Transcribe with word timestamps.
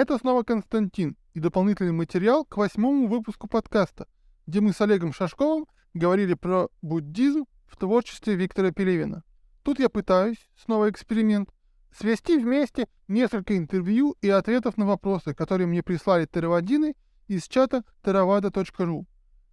Это 0.00 0.16
снова 0.16 0.44
Константин 0.44 1.16
и 1.34 1.40
дополнительный 1.40 1.90
материал 1.90 2.44
к 2.44 2.56
восьмому 2.56 3.08
выпуску 3.08 3.48
подкаста, 3.48 4.06
где 4.46 4.60
мы 4.60 4.72
с 4.72 4.80
Олегом 4.80 5.12
Шашковым 5.12 5.66
говорили 5.92 6.34
про 6.34 6.68
буддизм 6.82 7.46
в 7.66 7.76
творчестве 7.76 8.36
Виктора 8.36 8.70
Пелевина. 8.70 9.24
Тут 9.64 9.80
я 9.80 9.88
пытаюсь, 9.88 10.38
снова 10.56 10.88
эксперимент, 10.88 11.50
свести 11.90 12.38
вместе 12.38 12.86
несколько 13.08 13.56
интервью 13.56 14.14
и 14.22 14.30
ответов 14.30 14.76
на 14.76 14.86
вопросы, 14.86 15.34
которые 15.34 15.66
мне 15.66 15.82
прислали 15.82 16.26
теравадины 16.26 16.94
из 17.26 17.48
чата 17.48 17.82
theravada.ru. 18.04 19.04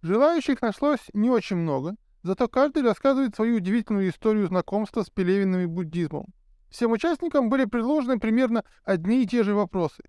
Желающих 0.02 0.62
нашлось 0.62 1.10
не 1.12 1.28
очень 1.28 1.56
много, 1.56 1.96
зато 2.22 2.46
каждый 2.46 2.84
рассказывает 2.84 3.34
свою 3.34 3.56
удивительную 3.56 4.10
историю 4.10 4.46
знакомства 4.46 5.02
с 5.02 5.10
Пелевиным 5.10 5.62
и 5.62 5.66
буддизмом. 5.66 6.26
Всем 6.70 6.92
участникам 6.92 7.48
были 7.48 7.64
предложены 7.64 8.20
примерно 8.20 8.62
одни 8.84 9.24
и 9.24 9.26
те 9.26 9.42
же 9.42 9.52
вопросы. 9.52 10.04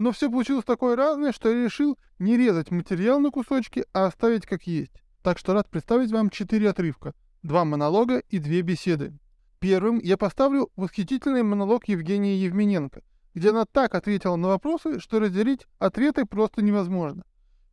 Но 0.00 0.12
все 0.12 0.30
получилось 0.30 0.64
такое 0.64 0.96
разное, 0.96 1.30
что 1.30 1.50
я 1.50 1.62
решил 1.62 1.98
не 2.18 2.38
резать 2.38 2.70
материал 2.70 3.20
на 3.20 3.30
кусочки, 3.30 3.84
а 3.92 4.06
оставить 4.06 4.46
как 4.46 4.62
есть. 4.62 4.94
Так 5.22 5.38
что 5.38 5.52
рад 5.52 5.68
представить 5.68 6.10
вам 6.10 6.30
четыре 6.30 6.70
отрывка, 6.70 7.12
два 7.42 7.66
монолога 7.66 8.22
и 8.30 8.38
две 8.38 8.62
беседы. 8.62 9.12
Первым 9.58 9.98
я 9.98 10.16
поставлю 10.16 10.70
восхитительный 10.74 11.42
монолог 11.42 11.86
Евгении 11.86 12.36
Евмененко, 12.36 13.02
где 13.34 13.50
она 13.50 13.66
так 13.66 13.94
ответила 13.94 14.36
на 14.36 14.48
вопросы, 14.48 15.00
что 15.00 15.20
разделить 15.20 15.66
ответы 15.78 16.24
просто 16.24 16.62
невозможно. 16.62 17.22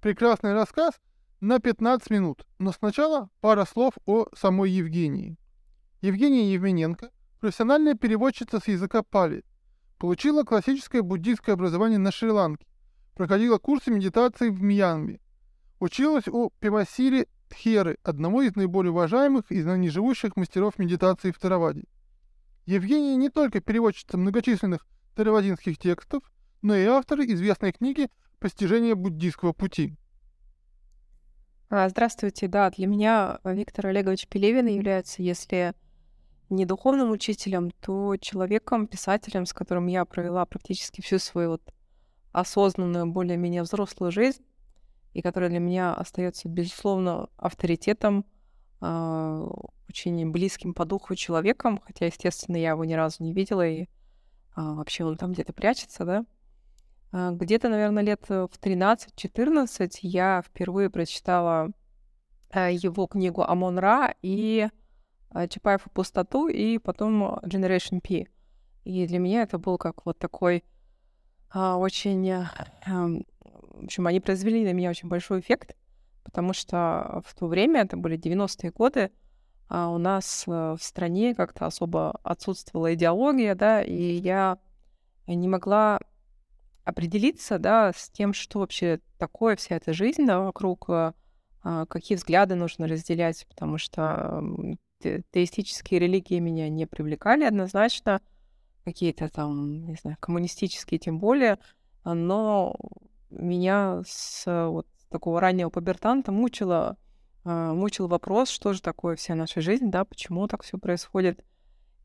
Прекрасный 0.02 0.54
рассказ 0.54 0.96
на 1.40 1.60
15 1.60 2.10
минут, 2.10 2.46
но 2.60 2.74
сначала 2.74 3.30
пара 3.40 3.64
слов 3.64 3.94
о 4.06 4.26
самой 4.36 4.72
Евгении. 4.72 5.38
Евгения 6.02 6.52
Евмененко 6.52 7.10
Профессиональная 7.40 7.94
переводчица 7.94 8.60
с 8.60 8.68
языка 8.68 9.04
пали. 9.04 9.44
Получила 9.98 10.44
классическое 10.44 11.02
буддийское 11.02 11.54
образование 11.54 11.98
на 11.98 12.12
Шри-Ланке. 12.12 12.66
Проходила 13.16 13.58
курсы 13.58 13.90
медитации 13.90 14.50
в 14.50 14.62
Мьянме. 14.62 15.20
Училась 15.80 16.28
у 16.28 16.52
Пемасири 16.60 17.28
Тхеры, 17.50 17.98
одного 18.04 18.44
из 18.44 18.56
наиболее 18.56 18.92
уважаемых 18.92 19.52
и 19.52 19.64
ныне 19.64 19.90
живущих 19.90 20.36
мастеров 20.36 20.78
медитации 20.78 21.32
в 21.32 21.40
Тараваде. 21.40 21.86
Евгения 22.66 23.16
не 23.16 23.30
только 23.30 23.62
переводчица 23.62 24.18
многочисленных 24.18 24.86
таравадинских 25.16 25.78
текстов, 25.78 26.22
но 26.62 26.76
и 26.76 26.86
автор 26.86 27.22
известной 27.22 27.72
книги 27.72 28.10
«Постижение 28.40 28.94
буддийского 28.94 29.54
пути». 29.54 29.96
А, 31.70 31.90
здравствуйте, 31.90 32.48
да, 32.48 32.70
для 32.70 32.88
меня 32.88 33.40
Виктор 33.44 33.88
Олегович 33.88 34.28
Пелевин 34.28 34.68
является, 34.68 35.22
если 35.22 35.74
не 36.50 36.66
духовным 36.66 37.12
учителем, 37.12 37.72
то 37.72 38.16
человеком, 38.18 38.88
писателем, 38.88 39.46
с 39.46 39.54
которым 39.54 39.88
я 39.88 40.06
провела 40.06 40.46
практически 40.46 41.02
всю 41.02 41.20
свою 41.20 41.52
вот 41.52 41.74
осознанную, 42.32 43.08
более-менее 43.08 43.64
взрослую 43.64 44.12
жизнь, 44.12 44.44
и 45.14 45.22
который 45.22 45.50
для 45.50 45.60
меня 45.60 45.94
остается, 45.94 46.48
безусловно, 46.48 47.30
авторитетом, 47.38 48.26
э, 48.82 49.48
очень 49.90 50.32
близким 50.32 50.74
по 50.74 50.86
духу 50.86 51.16
человеком, 51.16 51.82
хотя, 51.86 52.06
естественно, 52.06 52.58
я 52.58 52.70
его 52.70 52.86
ни 52.86 52.94
разу 52.94 53.24
не 53.24 53.34
видела, 53.34 53.68
и 53.68 53.84
э, 53.84 53.88
вообще 54.56 55.06
он 55.06 55.18
там 55.18 55.34
где-то 55.34 55.54
прячется, 55.54 56.06
да. 56.06 56.26
Э, 57.12 57.32
где-то, 57.32 57.70
наверное, 57.70 58.04
лет 58.04 58.24
в 58.30 58.52
13-14 58.62 60.00
я 60.04 60.44
впервые 60.46 60.90
прочитала 60.90 61.72
э, 62.52 62.74
его 62.74 63.08
книгу 63.08 63.42
«Амон 63.42 63.80
Ра» 63.80 64.14
и 64.22 64.70
а, 64.70 64.70
Чапаев 65.50 65.86
и 65.86 65.90
пустоту, 65.90 66.48
и 66.48 66.78
потом 66.78 67.40
Generation 67.44 68.02
P. 68.02 68.28
И 68.84 69.06
для 69.06 69.20
меня 69.20 69.44
это 69.44 69.58
был 69.58 69.78
как 69.78 70.06
вот 70.06 70.18
такой 70.18 70.64
а, 71.52 71.78
очень... 71.78 72.30
А, 72.32 72.46
в 72.86 73.84
общем, 73.84 74.08
они 74.08 74.20
произвели 74.20 74.64
на 74.64 74.74
меня 74.74 74.90
очень 74.90 75.08
большой 75.08 75.40
эффект, 75.40 75.76
потому 76.24 76.54
что 76.54 77.22
в 77.26 77.36
то 77.36 77.48
время, 77.48 77.82
это 77.82 77.96
были 77.96 78.18
90-е 78.18 78.72
годы, 78.72 79.12
а 79.70 79.90
у 79.90 79.98
нас 79.98 80.46
э, 80.48 80.52
в 80.52 80.82
стране 80.82 81.36
как-то 81.36 81.66
особо 81.66 82.20
отсутствовала 82.24 82.94
идеология, 82.94 83.54
да, 83.54 83.84
и 83.84 84.14
я 84.14 84.58
не 85.28 85.48
могла 85.48 86.00
определиться, 86.86 87.60
да, 87.60 87.92
с 87.94 88.10
тем, 88.10 88.34
что 88.34 88.60
вообще 88.60 89.00
такое 89.18 89.58
вся 89.58 89.76
эта 89.76 89.94
жизнь 89.94 90.26
да, 90.26 90.40
вокруг, 90.40 90.90
а, 90.90 91.14
какие 91.88 92.16
взгляды 92.16 92.56
нужно 92.56 92.88
разделять, 92.88 93.46
потому 93.50 93.78
что 93.78 94.42
теистические 95.02 96.00
религии 96.00 96.40
меня 96.40 96.70
не 96.70 96.86
привлекали 96.86 97.44
однозначно, 97.44 98.22
какие-то 98.84 99.30
там, 99.30 99.86
не 99.86 99.96
знаю, 99.96 100.18
коммунистические 100.20 101.00
тем 101.00 101.20
более, 101.20 101.60
но 102.04 102.76
меня 103.30 104.02
с 104.06 104.44
вот 104.46 104.88
такого 105.10 105.42
раннего 105.42 105.70
пубертанта 105.70 106.32
мучило, 106.32 106.98
а, 107.44 107.74
мучил 107.74 108.08
вопрос, 108.08 108.50
что 108.50 108.74
же 108.74 108.82
такое 108.82 109.16
вся 109.16 109.36
наша 109.36 109.62
жизнь, 109.62 109.90
да, 109.90 110.06
почему 110.06 110.48
так 110.48 110.64
все 110.64 110.78
происходит. 110.78 111.44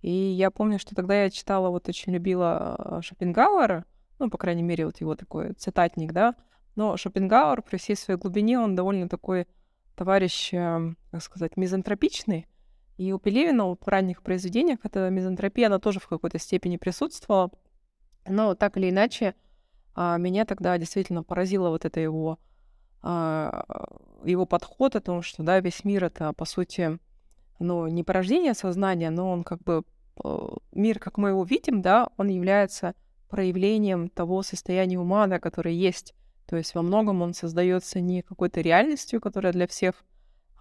И 0.00 0.10
я 0.10 0.50
помню, 0.50 0.78
что 0.78 0.94
тогда 0.94 1.22
я 1.22 1.30
читала, 1.30 1.70
вот 1.70 1.88
очень 1.88 2.12
любила 2.12 2.74
а, 2.76 3.03
Шопенгауэра, 3.03 3.84
ну, 4.19 4.30
по 4.30 4.38
крайней 4.38 4.62
мере, 4.62 4.86
вот 4.86 5.00
его 5.00 5.14
такой 5.14 5.53
цитатник, 5.54 6.12
да, 6.12 6.34
но 6.76 6.97
Шопенгауэр 6.97 7.62
при 7.62 7.76
всей 7.76 7.97
своей 7.97 8.19
глубине, 8.19 8.59
он 8.59 8.74
довольно 8.74 9.09
такой 9.09 9.47
товарищ, 9.97 10.50
как 10.50 11.22
сказать, 11.22 11.56
мизантропичный, 11.56 12.47
и 12.97 13.12
у 13.12 13.19
Пелевина 13.19 13.75
в 13.75 13.78
ранних 13.86 14.22
произведениях 14.22 14.80
эта 14.82 15.08
мизантропия, 15.10 15.66
она 15.66 15.78
тоже 15.78 16.00
в 16.00 16.08
какой-то 16.08 16.38
степени 16.38 16.76
присутствовала. 16.76 17.50
Но 18.26 18.54
так 18.54 18.76
или 18.76 18.91
иначе, 18.91 19.34
а, 19.94 20.16
меня 20.19 20.44
тогда 20.44 20.76
действительно 20.78 21.22
поразило 21.22 21.70
вот 21.70 21.84
это 21.84 22.00
его, 22.00 22.38
а, 23.03 23.64
его 24.25 24.47
подход 24.47 24.97
о 24.97 25.00
том, 25.00 25.22
что 25.22 25.42
да, 25.42 25.60
весь 25.60 25.84
мир 25.84 26.04
это, 26.04 26.32
по 26.32 26.44
сути, 26.44 26.98
ну, 27.58 27.86
не 27.88 28.04
порождение 28.04 28.54
сознания, 28.54 29.10
но 29.10 29.30
он 29.30 29.44
как 29.44 29.62
бы 29.62 29.84
э, 30.24 30.48
мир, 30.72 30.98
как 30.98 31.16
мы 31.16 31.30
его 31.30 31.44
видим, 31.44 31.80
да, 31.80 32.09
он 32.16 32.28
является 32.28 32.94
проявлением 33.28 34.09
того 34.09 34.42
состояния 34.42 34.98
ума, 34.98 35.26
да, 35.26 35.38
которое 35.38 35.74
есть. 35.74 36.14
То 36.47 36.56
есть 36.56 36.74
во 36.74 36.82
многом 36.82 37.22
он 37.22 37.34
создается 37.34 38.00
не 38.00 38.22
какой-то 38.22 38.60
реальностью, 38.60 39.20
которая 39.20 39.53
для 39.53 39.66
всех 39.66 40.04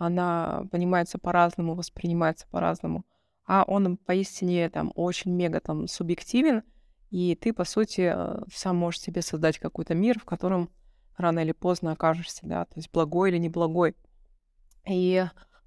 она 0.01 0.65
понимается 0.71 1.19
по-разному, 1.19 1.75
воспринимается 1.75 2.47
по-разному, 2.49 3.05
а 3.45 3.63
он 3.67 3.97
поистине 3.97 4.69
там 4.69 4.91
очень 4.95 5.31
мега 5.31 5.59
там 5.59 5.87
субъективен, 5.87 6.63
и 7.11 7.35
ты, 7.35 7.53
по 7.53 7.65
сути, 7.65 8.11
э, 8.11 8.41
сам 8.51 8.77
можешь 8.77 9.01
себе 9.01 9.21
создать 9.21 9.59
какой-то 9.59 9.93
мир, 9.93 10.17
в 10.17 10.25
котором 10.25 10.71
рано 11.17 11.39
или 11.39 11.51
поздно 11.51 11.91
окажешься, 11.91 12.41
да, 12.43 12.65
то 12.65 12.73
есть 12.77 12.89
благой 12.91 13.29
или 13.29 13.37
неблагой. 13.37 13.95
И 14.89 15.23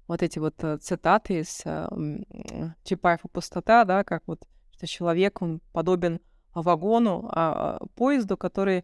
вот 0.07 0.21
эти 0.21 0.39
вот 0.39 0.61
э, 0.63 0.79
цитаты 0.79 1.39
из 1.39 1.61
э, 1.63 1.87
Чапаева 2.83 3.29
«Пустота», 3.31 3.85
да, 3.85 4.03
как 4.03 4.23
вот, 4.27 4.45
что 4.71 4.85
человек, 4.85 5.41
он 5.41 5.61
подобен 5.71 6.19
вагону, 6.53 7.29
а, 7.31 7.79
поезду, 7.95 8.35
который 8.35 8.83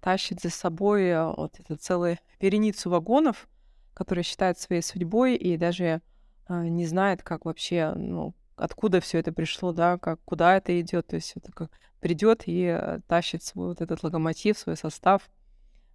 тащит 0.00 0.40
за 0.40 0.50
собой 0.50 1.14
вот 1.36 1.58
эту 1.58 1.76
целую 1.76 2.18
вереницу 2.40 2.90
вагонов, 2.90 3.46
который 3.94 4.24
считает 4.24 4.58
своей 4.58 4.82
судьбой 4.82 5.36
и 5.36 5.56
даже 5.56 6.02
э, 6.48 6.64
не 6.68 6.86
знает, 6.86 7.22
как 7.22 7.44
вообще, 7.44 7.92
ну, 7.94 8.34
откуда 8.56 9.00
все 9.00 9.18
это 9.18 9.32
пришло, 9.32 9.72
да, 9.72 9.98
как, 9.98 10.20
куда 10.24 10.56
это 10.56 10.78
идет, 10.80 11.08
то 11.08 11.16
есть 11.16 11.32
это 11.36 11.52
как 11.52 11.70
придет 12.00 12.42
и 12.46 12.64
э, 12.64 13.00
тащит 13.06 13.42
свой 13.42 13.68
вот 13.68 13.80
этот 13.80 14.02
локомотив, 14.02 14.58
свой 14.58 14.76
состав. 14.76 15.28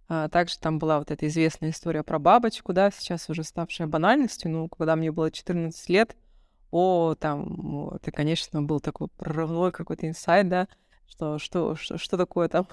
А, 0.08 0.28
также 0.28 0.58
там 0.58 0.78
была 0.78 0.98
вот 0.98 1.10
эта 1.10 1.26
известная 1.26 1.70
история 1.70 2.02
про 2.02 2.18
бабочку, 2.18 2.72
да, 2.72 2.90
сейчас 2.90 3.28
уже 3.28 3.42
ставшая 3.42 3.88
банальностью, 3.88 4.50
ну, 4.50 4.68
когда 4.68 4.94
мне 4.94 5.10
было 5.10 5.30
14 5.30 5.88
лет, 5.88 6.16
о, 6.70 7.14
там, 7.18 7.90
это, 7.94 8.10
конечно, 8.12 8.62
был 8.62 8.80
такой 8.80 9.08
прорывной 9.08 9.72
какой-то 9.72 10.06
инсайт, 10.06 10.48
да, 10.48 10.68
что, 11.08 11.38
что, 11.38 11.74
что, 11.74 11.98
что 11.98 12.16
такое 12.16 12.48
там 12.48 12.68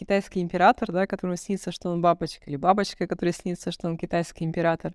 китайский 0.00 0.40
император, 0.40 0.90
да, 0.92 1.06
которому 1.06 1.36
снится, 1.36 1.70
что 1.72 1.90
он 1.90 2.00
бабочка, 2.00 2.48
или 2.48 2.56
бабочка, 2.56 3.06
которой 3.06 3.34
снится, 3.34 3.70
что 3.70 3.86
он 3.86 3.98
китайский 3.98 4.46
император. 4.46 4.94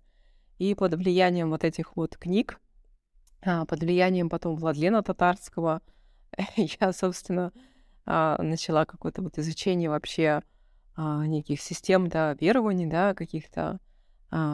И 0.58 0.74
под 0.74 0.96
влиянием 0.96 1.52
вот 1.52 1.64
этих 1.64 1.96
вот 1.96 2.18
книг, 2.18 2.60
а, 3.44 3.66
под 3.66 3.82
влиянием 3.82 4.30
потом 4.30 4.56
Владлена 4.56 5.04
Татарского, 5.04 5.84
я, 6.56 6.92
собственно, 6.92 7.54
а, 8.08 8.42
начала 8.42 8.86
какое-то 8.86 9.22
вот 9.22 9.38
изучение 9.38 9.92
вообще 9.92 10.42
а, 10.96 11.28
неких 11.28 11.62
систем, 11.62 12.08
да, 12.10 12.34
верований, 12.34 12.88
да, 12.88 13.14
каких-то 13.14 13.80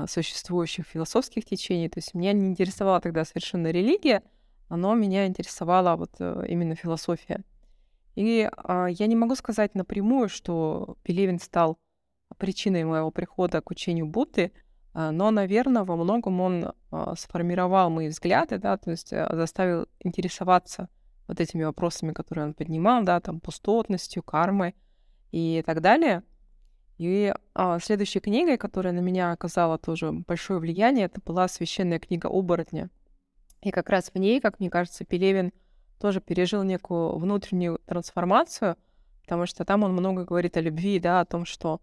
существующих 0.07 0.85
философских 0.85 1.43
течений. 1.45 1.89
То 1.89 1.97
есть 1.97 2.13
меня 2.13 2.33
не 2.33 2.49
интересовала 2.49 2.99
тогда 2.99 3.25
совершенно 3.25 3.71
религия, 3.71 4.21
но 4.69 4.93
меня 4.93 5.25
интересовала 5.25 5.95
вот 5.95 6.11
э, 6.19 6.45
именно 6.49 6.75
философия. 6.75 7.43
И 8.15 8.49
а, 8.51 8.87
я 8.87 9.07
не 9.07 9.15
могу 9.15 9.35
сказать 9.35 9.75
напрямую, 9.75 10.29
что 10.29 10.97
Пелевин 11.03 11.39
стал 11.39 11.77
причиной 12.37 12.83
моего 12.83 13.11
прихода 13.11 13.61
к 13.61 13.69
учению 13.71 14.07
Будды, 14.07 14.51
а, 14.93 15.11
но, 15.11 15.31
наверное, 15.31 15.83
во 15.83 15.95
многом 15.95 16.41
он 16.41 16.73
а, 16.91 17.15
сформировал 17.15 17.89
мои 17.89 18.09
взгляды, 18.09 18.57
да, 18.57 18.77
то 18.77 18.91
есть 18.91 19.13
а, 19.13 19.29
заставил 19.35 19.87
интересоваться 19.99 20.89
вот 21.27 21.39
этими 21.39 21.63
вопросами, 21.63 22.11
которые 22.11 22.47
он 22.47 22.53
поднимал, 22.53 23.03
да, 23.03 23.19
там, 23.21 23.39
пустотностью, 23.39 24.23
кармой. 24.23 24.75
и 25.31 25.63
так 25.65 25.81
далее. 25.81 26.23
И 26.97 27.33
а, 27.55 27.79
следующей 27.79 28.19
книгой, 28.19 28.57
которая 28.57 28.93
на 28.93 28.99
меня 28.99 29.31
оказала 29.31 29.77
тоже 29.77 30.11
большое 30.11 30.59
влияние, 30.59 31.05
это 31.05 31.19
была 31.21 31.47
священная 31.47 31.99
книга 31.99 32.27
«Оборотня». 32.27 32.89
И 33.61 33.71
как 33.71 33.89
раз 33.89 34.11
в 34.13 34.17
ней, 34.19 34.39
как 34.41 34.59
мне 34.59 34.69
кажется, 34.69 35.05
Пелевин 35.05 35.51
тоже 36.01 36.19
пережил 36.19 36.63
некую 36.63 37.17
внутреннюю 37.17 37.79
трансформацию, 37.85 38.75
потому 39.23 39.45
что 39.45 39.63
там 39.63 39.83
он 39.83 39.93
много 39.93 40.25
говорит 40.25 40.57
о 40.57 40.61
любви, 40.61 40.99
да, 40.99 41.21
о 41.21 41.25
том, 41.25 41.45
что 41.45 41.79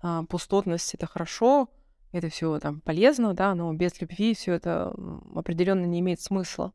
а, 0.00 0.24
пустотность— 0.24 0.94
это 0.94 1.06
хорошо, 1.06 1.68
это 2.12 2.28
все 2.28 2.58
там 2.60 2.80
полезно, 2.80 3.34
да, 3.34 3.54
но 3.54 3.72
без 3.72 4.00
любви 4.00 4.34
все 4.34 4.52
это 4.52 4.94
определенно 5.34 5.86
не 5.86 6.00
имеет 6.00 6.20
смысла. 6.20 6.72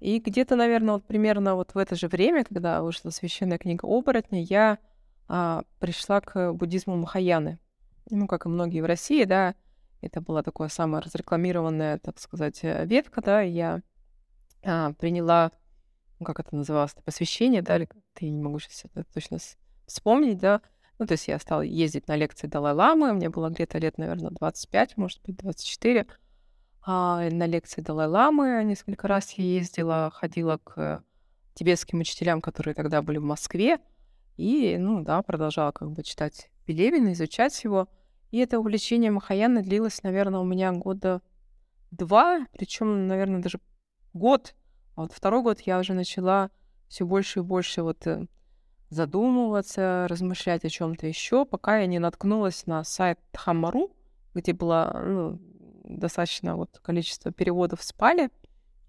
И 0.00 0.18
где-то, 0.18 0.56
наверное, 0.56 0.94
вот 0.94 1.04
примерно 1.04 1.54
вот 1.54 1.74
в 1.74 1.78
это 1.78 1.94
же 1.94 2.08
время, 2.08 2.44
когда 2.44 2.82
вышла 2.82 3.10
священная 3.10 3.58
книга 3.58 3.86
оборотня, 3.86 4.42
я 4.42 4.78
а, 5.28 5.62
пришла 5.78 6.20
к 6.20 6.52
буддизму 6.52 6.96
Махаяны. 6.96 7.58
Ну, 8.10 8.26
как 8.26 8.44
и 8.44 8.48
многие 8.48 8.80
в 8.80 8.86
России, 8.86 9.24
да, 9.24 9.54
это 10.02 10.20
была 10.20 10.42
такая 10.42 10.68
самая 10.68 11.00
разрекламированная, 11.00 11.98
так 11.98 12.18
сказать, 12.18 12.58
э, 12.62 12.84
ветка, 12.84 13.22
да, 13.22 13.40
я 13.40 13.80
а, 14.64 14.92
приняла, 14.94 15.52
как 16.24 16.40
это 16.40 16.54
называлось, 16.54 16.94
посвящение, 17.04 17.62
да, 17.62 17.76
или 17.76 17.88
ты 18.14 18.28
не 18.28 18.40
могу 18.40 18.58
сейчас 18.58 18.84
это 18.84 19.04
точно 19.12 19.38
вспомнить, 19.86 20.38
да, 20.38 20.60
ну, 20.98 21.06
то 21.06 21.12
есть 21.12 21.28
я 21.28 21.38
стала 21.38 21.62
ездить 21.62 22.06
на 22.08 22.16
лекции 22.16 22.46
Далай-Ламы, 22.46 23.12
мне 23.12 23.28
было 23.28 23.48
где-то 23.48 23.78
лет, 23.78 23.98
наверное, 23.98 24.30
25, 24.30 24.96
может 24.96 25.20
быть, 25.22 25.36
24. 25.36 26.06
А 26.84 27.28
на 27.30 27.46
лекции 27.46 27.80
Далай-Ламы 27.80 28.62
несколько 28.64 29.08
раз 29.08 29.32
я 29.32 29.44
ездила, 29.44 30.10
ходила 30.14 30.58
к 30.58 31.02
тибетским 31.54 32.00
учителям, 32.00 32.40
которые 32.40 32.74
тогда 32.74 33.02
были 33.02 33.18
в 33.18 33.24
Москве, 33.24 33.78
и, 34.36 34.76
ну, 34.78 35.02
да, 35.02 35.22
продолжала 35.22 35.72
как 35.72 35.90
бы 35.90 36.02
читать 36.02 36.50
Пелевина, 36.66 37.12
изучать 37.12 37.62
его. 37.64 37.88
И 38.30 38.38
это 38.38 38.58
увлечение 38.58 39.10
Махаяна 39.10 39.62
длилось, 39.62 40.02
наверное, 40.02 40.40
у 40.40 40.44
меня 40.44 40.72
года 40.72 41.20
два, 41.90 42.46
причем, 42.52 43.06
наверное, 43.06 43.42
даже 43.42 43.60
год. 44.14 44.54
Вот 44.96 45.12
второй 45.12 45.42
год 45.42 45.60
я 45.60 45.78
уже 45.78 45.94
начала 45.94 46.50
все 46.88 47.06
больше 47.06 47.40
и 47.40 47.42
больше 47.42 47.82
вот 47.82 48.06
э, 48.06 48.26
задумываться, 48.90 50.06
размышлять 50.08 50.64
о 50.64 50.68
чем-то 50.68 51.06
еще, 51.06 51.46
пока 51.46 51.78
я 51.78 51.86
не 51.86 51.98
наткнулась 51.98 52.66
на 52.66 52.84
сайт 52.84 53.18
Хамару, 53.32 53.90
где 54.34 54.52
было 54.52 55.02
ну, 55.04 55.38
достаточно 55.84 56.56
вот 56.56 56.78
количество 56.82 57.32
переводов 57.32 57.80
в 57.80 57.84
спале, 57.84 58.28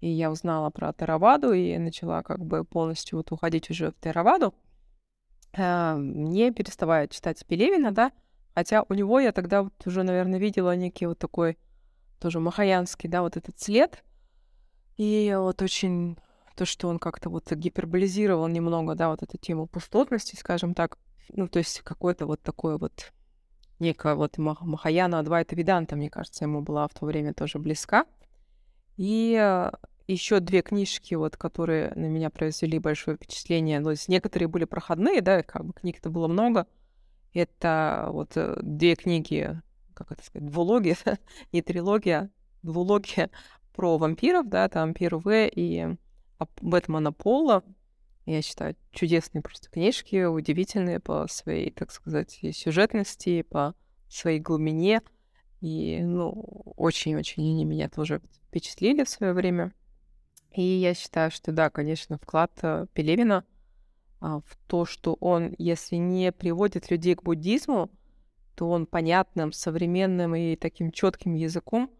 и 0.00 0.08
я 0.08 0.30
узнала 0.30 0.68
про 0.68 0.92
Тераваду 0.92 1.52
и 1.52 1.78
начала 1.78 2.22
как 2.22 2.44
бы 2.44 2.64
полностью 2.64 3.16
вот 3.16 3.32
уходить 3.32 3.70
уже 3.70 3.92
в 3.92 4.00
Тераваду, 4.00 4.54
не 5.56 6.52
переставая 6.52 7.08
читать 7.08 7.44
Пелевина, 7.46 7.90
да, 7.90 8.12
хотя 8.54 8.84
у 8.88 8.94
него 8.94 9.20
я 9.20 9.32
тогда 9.32 9.62
вот 9.62 9.72
уже, 9.86 10.02
наверное, 10.02 10.38
видела 10.38 10.76
некий 10.76 11.06
вот 11.06 11.18
такой 11.18 11.56
тоже 12.20 12.40
махаянский, 12.40 13.08
да, 13.08 13.22
вот 13.22 13.38
этот 13.38 13.58
след, 13.58 14.04
и 14.96 15.34
вот 15.36 15.62
очень 15.62 16.16
то, 16.56 16.64
что 16.64 16.88
он 16.88 16.98
как-то 16.98 17.30
вот 17.30 17.50
гиперболизировал 17.50 18.46
немного, 18.48 18.94
да, 18.94 19.08
вот 19.08 19.22
эту 19.22 19.38
тему 19.38 19.66
пустотности, 19.66 20.36
скажем 20.36 20.74
так, 20.74 20.98
ну, 21.28 21.48
то 21.48 21.58
есть 21.58 21.80
какой-то 21.80 22.26
вот 22.26 22.40
такой 22.42 22.78
вот 22.78 23.12
некая 23.78 24.14
вот 24.14 24.38
Махаяна 24.38 25.18
Адвайта 25.18 25.56
Виданта, 25.56 25.96
мне 25.96 26.10
кажется, 26.10 26.44
ему 26.44 26.62
была 26.62 26.86
в 26.86 26.94
то 26.94 27.06
время 27.06 27.34
тоже 27.34 27.58
близка. 27.58 28.06
И 28.96 29.36
э, 29.40 29.72
еще 30.06 30.40
две 30.40 30.62
книжки, 30.62 31.14
вот, 31.14 31.36
которые 31.36 31.92
на 31.94 32.06
меня 32.06 32.30
произвели 32.30 32.78
большое 32.78 33.16
впечатление. 33.16 33.80
То 33.82 33.90
есть 33.90 34.08
некоторые 34.08 34.48
были 34.48 34.64
проходные, 34.64 35.20
да, 35.20 35.42
как 35.42 35.64
бы 35.64 35.72
книг-то 35.72 36.10
было 36.10 36.28
много. 36.28 36.66
Это 37.32 38.08
вот 38.10 38.36
э, 38.36 38.56
две 38.62 38.94
книги, 38.94 39.60
как 39.94 40.12
это 40.12 40.24
сказать, 40.24 40.48
двулогия, 40.48 40.96
не 41.52 41.62
трилогия, 41.62 42.30
двулогия 42.62 43.30
про 43.74 43.98
вампиров, 43.98 44.48
да, 44.48 44.68
там 44.68 44.94
Пир 44.94 45.16
В 45.16 45.48
и 45.48 45.96
Бэтмена 46.60 47.12
Пола. 47.12 47.62
Я 48.24 48.40
считаю, 48.40 48.74
чудесные 48.92 49.42
просто 49.42 49.68
книжки, 49.68 50.24
удивительные 50.24 51.00
по 51.00 51.26
своей, 51.28 51.70
так 51.70 51.90
сказать, 51.90 52.40
сюжетности, 52.52 53.42
по 53.42 53.74
своей 54.08 54.40
глубине. 54.40 55.02
И, 55.60 56.00
ну, 56.02 56.30
очень-очень 56.76 57.42
они 57.42 57.64
меня 57.64 57.88
тоже 57.88 58.22
впечатлили 58.48 59.04
в 59.04 59.08
свое 59.08 59.32
время. 59.32 59.72
И 60.52 60.62
я 60.62 60.94
считаю, 60.94 61.30
что 61.30 61.52
да, 61.52 61.68
конечно, 61.68 62.16
вклад 62.16 62.52
э, 62.62 62.86
Пелевина 62.94 63.44
а, 64.20 64.40
в 64.40 64.56
то, 64.68 64.84
что 64.84 65.14
он, 65.14 65.54
если 65.58 65.96
не 65.96 66.32
приводит 66.32 66.90
людей 66.90 67.16
к 67.16 67.24
буддизму, 67.24 67.90
то 68.54 68.70
он 68.70 68.86
понятным, 68.86 69.52
современным 69.52 70.34
и 70.36 70.54
таким 70.54 70.92
четким 70.92 71.34
языком 71.34 71.90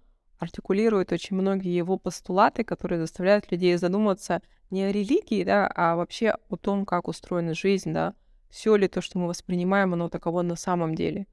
артикулирует 0.44 1.12
очень 1.12 1.36
многие 1.36 1.76
его 1.76 1.98
постулаты, 1.98 2.64
которые 2.64 3.00
заставляют 3.00 3.50
людей 3.50 3.76
задуматься 3.76 4.40
не 4.70 4.84
о 4.84 4.92
религии, 4.92 5.44
да, 5.44 5.66
а 5.74 5.96
вообще 5.96 6.36
о 6.48 6.56
том, 6.56 6.86
как 6.86 7.08
устроена 7.08 7.54
жизнь, 7.54 7.92
да, 7.92 8.14
все 8.48 8.76
ли 8.76 8.88
то, 8.88 9.00
что 9.00 9.18
мы 9.18 9.26
воспринимаем, 9.26 9.92
оно 9.94 10.08
таково 10.08 10.42
на 10.42 10.56
самом 10.56 10.94
деле. 10.94 11.26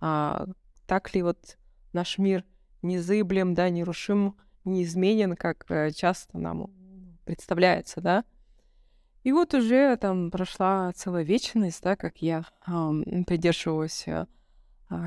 А, 0.00 0.46
так 0.86 1.14
ли 1.14 1.22
вот 1.22 1.58
наш 1.92 2.18
мир 2.18 2.44
незыблем, 2.82 3.54
да, 3.54 3.68
нерушим, 3.68 4.36
неизменен, 4.64 5.36
как 5.36 5.64
э, 5.68 5.90
часто 5.90 6.38
нам 6.38 6.70
представляется, 7.24 8.00
да. 8.00 8.24
И 9.22 9.32
вот 9.32 9.52
уже 9.54 9.96
там 9.96 10.30
прошла 10.30 10.92
целая 10.94 11.24
вечность, 11.24 11.82
да, 11.82 11.96
как 11.96 12.18
я 12.18 12.40
э, 12.40 12.42
а, 12.66 12.92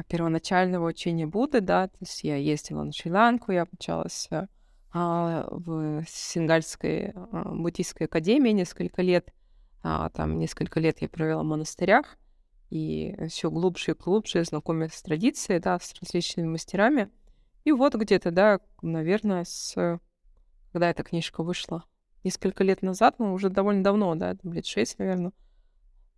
первоначального 0.08 0.88
учения 0.88 1.28
Будды, 1.28 1.62
да, 1.62 1.88
то 1.88 1.98
есть 2.00 2.24
я 2.24 2.36
ездила 2.36 2.84
на 2.84 2.92
Шри-Ланку, 2.92 3.52
я 3.52 3.64
обучалась 3.64 4.30
а, 4.96 5.48
в 5.50 6.04
Сингальской 6.08 7.14
а, 7.16 7.52
буддийской 7.54 8.06
академии 8.06 8.52
несколько 8.52 9.02
лет. 9.02 9.34
А, 9.82 10.10
там 10.10 10.38
несколько 10.38 10.80
лет 10.80 11.02
я 11.02 11.10
провела 11.10 11.42
в 11.42 11.46
монастырях, 11.46 12.18
и 12.70 13.16
все 13.28 13.50
глубже 13.50 13.92
и 13.92 13.96
глубже 13.96 14.44
знакомясь 14.46 14.94
с 14.94 15.02
традицией, 15.02 15.60
да, 15.60 15.80
с 15.80 15.94
различными 16.00 16.48
мастерами. 16.48 17.10
И 17.64 17.72
вот 17.72 17.96
где-то, 17.96 18.30
да, 18.30 18.60
наверное, 18.82 19.46
с... 19.46 20.00
когда 20.72 20.90
эта 20.90 21.04
книжка 21.04 21.44
вышла, 21.44 21.86
несколько 22.24 22.64
лет 22.64 22.84
назад, 22.84 23.16
ну, 23.18 23.34
уже 23.34 23.50
довольно 23.50 23.84
давно, 23.84 24.14
да, 24.16 24.38
лет 24.44 24.66
шесть, 24.66 25.00
наверное, 25.00 25.32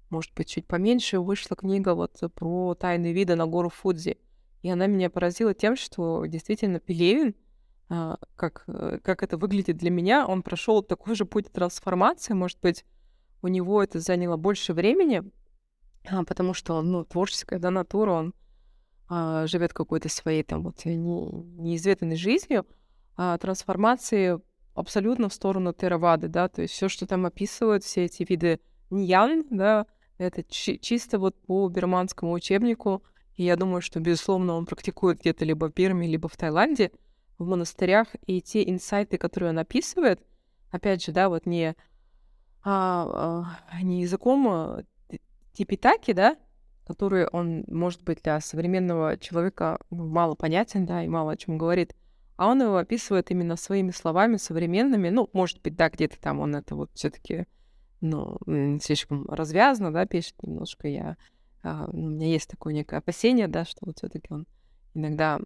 может 0.09 0.33
быть, 0.35 0.49
чуть 0.49 0.67
поменьше, 0.67 1.19
вышла 1.19 1.55
книга 1.55 1.95
вот 1.95 2.21
про 2.35 2.75
тайные 2.75 3.13
виды 3.13 3.35
на 3.35 3.45
гору 3.45 3.69
Фудзи. 3.69 4.17
И 4.61 4.69
она 4.69 4.87
меня 4.87 5.09
поразила 5.09 5.53
тем, 5.53 5.75
что 5.75 6.25
действительно 6.25 6.79
Пелевин, 6.79 7.35
а, 7.87 8.17
как, 8.35 8.63
э, 8.67 8.99
как 9.03 9.21
это 9.21 9.37
выглядит 9.37 9.77
для 9.77 9.91
меня, 9.91 10.25
он 10.25 10.41
прошел 10.41 10.81
такой 10.81 11.15
же 11.15 11.25
путь 11.25 11.51
трансформации, 11.51 12.33
может 12.33 12.59
быть, 12.59 12.83
у 13.43 13.47
него 13.47 13.83
это 13.83 13.99
заняло 13.99 14.37
больше 14.37 14.73
времени, 14.73 15.21
а, 16.09 16.23
потому 16.23 16.55
что 16.55 16.75
он, 16.75 16.91
ну, 16.91 17.05
творческая 17.05 17.59
да, 17.59 17.69
натура, 17.69 18.11
он 18.11 18.33
а, 19.07 19.45
живет 19.45 19.73
какой-то 19.73 20.09
своей 20.09 20.41
там 20.41 20.63
вот 20.63 20.83
не, 20.85 20.95
неизведанной 20.95 22.15
жизнью, 22.15 22.65
а 23.17 23.37
трансформации 23.37 24.39
абсолютно 24.73 25.29
в 25.29 25.33
сторону 25.33 25.71
Теравады, 25.71 26.27
да, 26.27 26.49
то 26.49 26.63
есть 26.63 26.73
все, 26.73 26.89
что 26.89 27.05
там 27.05 27.27
описывают, 27.27 27.83
все 27.83 28.05
эти 28.05 28.25
виды 28.27 28.59
ньян, 28.89 29.45
да, 29.51 29.85
это 30.17 30.43
чи- 30.43 30.79
чисто 30.79 31.19
вот 31.19 31.35
по 31.35 31.67
бирманскому 31.67 32.31
учебнику. 32.31 33.03
И 33.35 33.43
я 33.43 33.55
думаю, 33.55 33.81
что, 33.81 33.99
безусловно, 33.99 34.53
он 34.53 34.65
практикует 34.65 35.19
где-то 35.19 35.43
либо 35.45 35.69
в 35.69 35.73
Бирме, 35.73 36.07
либо 36.07 36.29
в 36.29 36.37
Таиланде, 36.37 36.91
в 37.37 37.45
монастырях. 37.45 38.07
И 38.25 38.41
те 38.41 38.67
инсайты, 38.69 39.17
которые 39.17 39.49
он 39.49 39.59
описывает, 39.59 40.21
опять 40.71 41.03
же, 41.03 41.11
да, 41.11 41.27
вот 41.27 41.45
не, 41.45 41.75
а, 42.63 43.45
а, 43.71 43.81
не 43.81 44.01
языком 44.01 44.47
а, 44.47 44.83
типитаки, 45.53 46.13
да, 46.13 46.37
который 46.85 47.27
он, 47.27 47.65
может 47.67 48.03
быть, 48.03 48.21
для 48.23 48.39
современного 48.39 49.17
человека 49.17 49.79
мало 49.89 50.35
понятен, 50.35 50.85
да, 50.85 51.03
и 51.03 51.07
мало 51.07 51.33
о 51.33 51.37
чем 51.37 51.57
говорит, 51.57 51.93
а 52.37 52.47
он 52.47 52.61
его 52.61 52.77
описывает 52.77 53.31
именно 53.31 53.55
своими 53.55 53.91
словами 53.91 54.37
современными. 54.37 55.09
Ну, 55.09 55.29
может 55.33 55.61
быть, 55.61 55.75
да, 55.75 55.89
где-то 55.89 56.19
там 56.19 56.39
он 56.39 56.55
это 56.55 56.75
вот 56.75 56.91
все-таки 56.93 57.45
ну, 58.05 58.37
слишком 58.81 59.25
развязно, 59.27 59.91
да, 59.91 60.05
пишет 60.05 60.35
немножко. 60.43 60.87
Я, 60.87 61.17
а, 61.63 61.87
у 61.91 61.97
меня 61.97 62.27
есть 62.27 62.49
такое 62.49 62.73
некое 62.73 62.97
опасение, 62.97 63.47
да, 63.47 63.65
что 63.65 63.85
вот 63.85 63.97
все-таки 63.97 64.27
он 64.31 64.47
иногда 64.93 65.39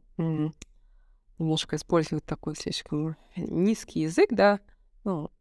немножко 1.37 1.75
использует 1.75 2.25
такой 2.25 2.55
слишком 2.55 3.15
низкий 3.35 4.01
язык, 4.01 4.29
да. 4.31 4.59
Ну, 5.03 5.31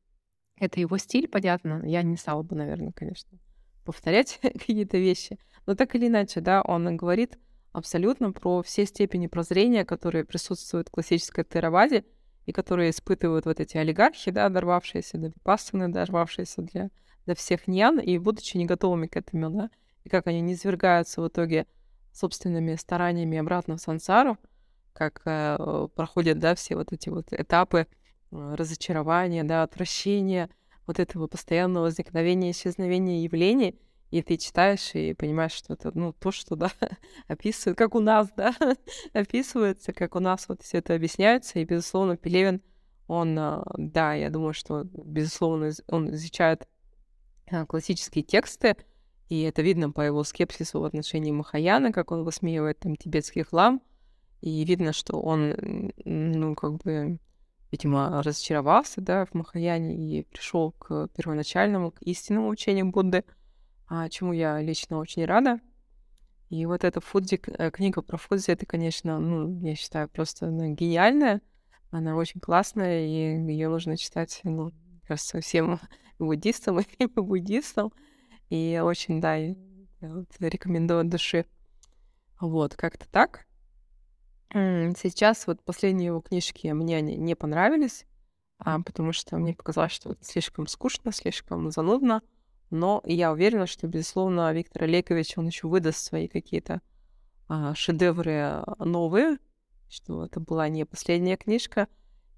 это 0.56 0.80
его 0.80 0.96
стиль, 0.98 1.28
понятно. 1.28 1.82
Я 1.84 2.02
не 2.02 2.16
стала 2.16 2.42
бы, 2.42 2.56
наверное, 2.56 2.92
конечно, 2.92 3.38
повторять 3.84 4.38
какие-то 4.42 4.98
вещи. 4.98 5.38
Но 5.66 5.74
так 5.74 5.94
или 5.94 6.06
иначе, 6.06 6.40
да, 6.40 6.62
он 6.62 6.96
говорит 6.96 7.38
абсолютно 7.72 8.32
про 8.32 8.62
все 8.62 8.86
степени 8.86 9.26
прозрения, 9.26 9.84
которые 9.84 10.24
присутствуют 10.24 10.88
в 10.88 10.92
классической 10.92 11.44
тераваде, 11.44 12.04
и 12.48 12.52
которые 12.52 12.90
испытывают 12.90 13.44
вот 13.44 13.60
эти 13.60 13.76
олигархи, 13.76 14.30
да, 14.30 14.48
дорвавшиеся 14.48 15.18
до 15.18 15.26
випассаны, 15.26 15.88
дорвавшиеся 15.88 16.62
для, 16.62 16.88
для 17.28 17.34
всех 17.34 17.68
ньян, 17.68 18.00
и 18.00 18.16
будучи 18.16 18.56
не 18.56 18.64
готовыми 18.64 19.06
к 19.06 19.14
этому, 19.14 19.50
да, 19.50 19.70
и 20.02 20.08
как 20.08 20.26
они 20.28 20.40
не 20.40 20.56
свергаются 20.56 21.20
в 21.20 21.28
итоге 21.28 21.66
собственными 22.10 22.74
стараниями 22.76 23.36
обратно 23.36 23.76
в 23.76 23.82
сансару, 23.82 24.38
как 24.94 25.20
э, 25.26 25.88
проходят, 25.94 26.38
да, 26.38 26.54
все 26.54 26.74
вот 26.74 26.90
эти 26.90 27.10
вот 27.10 27.30
этапы 27.34 27.80
э, 27.80 28.54
разочарования, 28.56 29.44
да, 29.44 29.62
отвращения, 29.62 30.48
вот 30.86 30.98
этого 30.98 31.26
постоянного 31.26 31.84
возникновения, 31.84 32.52
исчезновения 32.52 33.22
явлений, 33.22 33.78
и 34.10 34.22
ты 34.22 34.38
читаешь 34.38 34.94
и 34.94 35.12
понимаешь, 35.12 35.52
что 35.52 35.74
это, 35.74 35.90
ну, 35.94 36.14
то, 36.14 36.32
что, 36.32 36.56
да, 36.56 36.72
описывает, 37.28 37.76
как 37.76 37.94
у 37.94 38.00
нас, 38.00 38.30
да, 38.38 38.54
описывается, 39.12 39.92
как 39.92 40.16
у 40.16 40.20
нас 40.20 40.48
вот 40.48 40.62
все 40.62 40.78
это 40.78 40.94
объясняется, 40.94 41.58
и, 41.58 41.64
безусловно, 41.66 42.16
Пелевин, 42.16 42.62
он, 43.06 43.38
э, 43.38 43.62
да, 43.76 44.14
я 44.14 44.30
думаю, 44.30 44.54
что, 44.54 44.84
безусловно, 44.84 45.72
он 45.88 46.14
изучает 46.14 46.66
классические 47.68 48.24
тексты, 48.24 48.76
и 49.28 49.42
это 49.42 49.62
видно 49.62 49.90
по 49.90 50.00
его 50.00 50.24
скепсису 50.24 50.80
в 50.80 50.84
отношении 50.84 51.32
Махаяна, 51.32 51.92
как 51.92 52.10
он 52.10 52.24
высмеивает 52.24 52.78
там 52.78 52.96
тибетский 52.96 53.42
хлам. 53.42 53.82
И 54.40 54.64
видно, 54.64 54.92
что 54.92 55.20
он, 55.20 55.92
ну, 56.04 56.54
как 56.54 56.76
бы, 56.76 57.18
видимо, 57.72 58.22
разочаровался, 58.22 59.00
да, 59.00 59.26
в 59.26 59.34
Махаяне 59.34 59.96
и 59.96 60.22
пришел 60.22 60.72
к 60.72 61.08
первоначальному, 61.08 61.90
к 61.90 62.00
истинному 62.02 62.48
учению 62.48 62.90
Будды, 62.90 63.24
а, 63.88 64.08
чему 64.08 64.32
я 64.32 64.60
лично 64.62 64.98
очень 64.98 65.24
рада. 65.24 65.60
И 66.50 66.64
вот 66.64 66.84
эта 66.84 67.00
Фудзи, 67.00 67.40
э, 67.58 67.70
книга 67.70 68.00
про 68.00 68.16
Фудзи, 68.16 68.52
это, 68.52 68.64
конечно, 68.64 69.18
ну, 69.18 69.60
я 69.60 69.74
считаю, 69.74 70.08
просто 70.08 70.46
ну, 70.46 70.72
гениальная. 70.72 71.42
Она 71.90 72.16
очень 72.16 72.40
классная, 72.40 73.06
и 73.06 73.50
ее 73.50 73.68
нужно 73.68 73.96
читать, 73.96 74.40
ну, 74.44 74.72
кажется, 75.06 75.40
всем 75.40 75.80
буддистам 76.18 76.80
и 76.98 77.06
буддистам. 77.06 77.92
И 78.50 78.80
очень, 78.82 79.20
да, 79.20 79.36
вот 80.00 80.26
рекомендую 80.40 81.00
от 81.00 81.08
души. 81.08 81.46
Вот, 82.40 82.74
как-то 82.76 83.08
так. 83.08 83.46
Сейчас 84.50 85.46
вот 85.46 85.62
последние 85.62 86.06
его 86.06 86.20
книжки 86.20 86.68
мне 86.68 86.96
они 86.96 87.16
не 87.16 87.34
понравились, 87.34 88.06
а, 88.58 88.80
потому 88.80 89.12
что 89.12 89.36
мне 89.36 89.54
показалось, 89.54 89.92
что 89.92 90.12
это 90.12 90.24
слишком 90.24 90.66
скучно, 90.66 91.12
слишком 91.12 91.70
занудно. 91.70 92.22
Но 92.70 93.02
я 93.04 93.32
уверена, 93.32 93.66
что, 93.66 93.86
безусловно, 93.86 94.52
Виктор 94.52 94.84
Олегович, 94.84 95.36
он 95.36 95.46
еще 95.46 95.68
выдаст 95.68 95.98
свои 95.98 96.28
какие-то 96.28 96.80
а, 97.48 97.74
шедевры 97.74 98.62
новые, 98.78 99.38
что 99.88 100.24
это 100.24 100.40
была 100.40 100.68
не 100.68 100.84
последняя 100.84 101.36
книжка. 101.36 101.88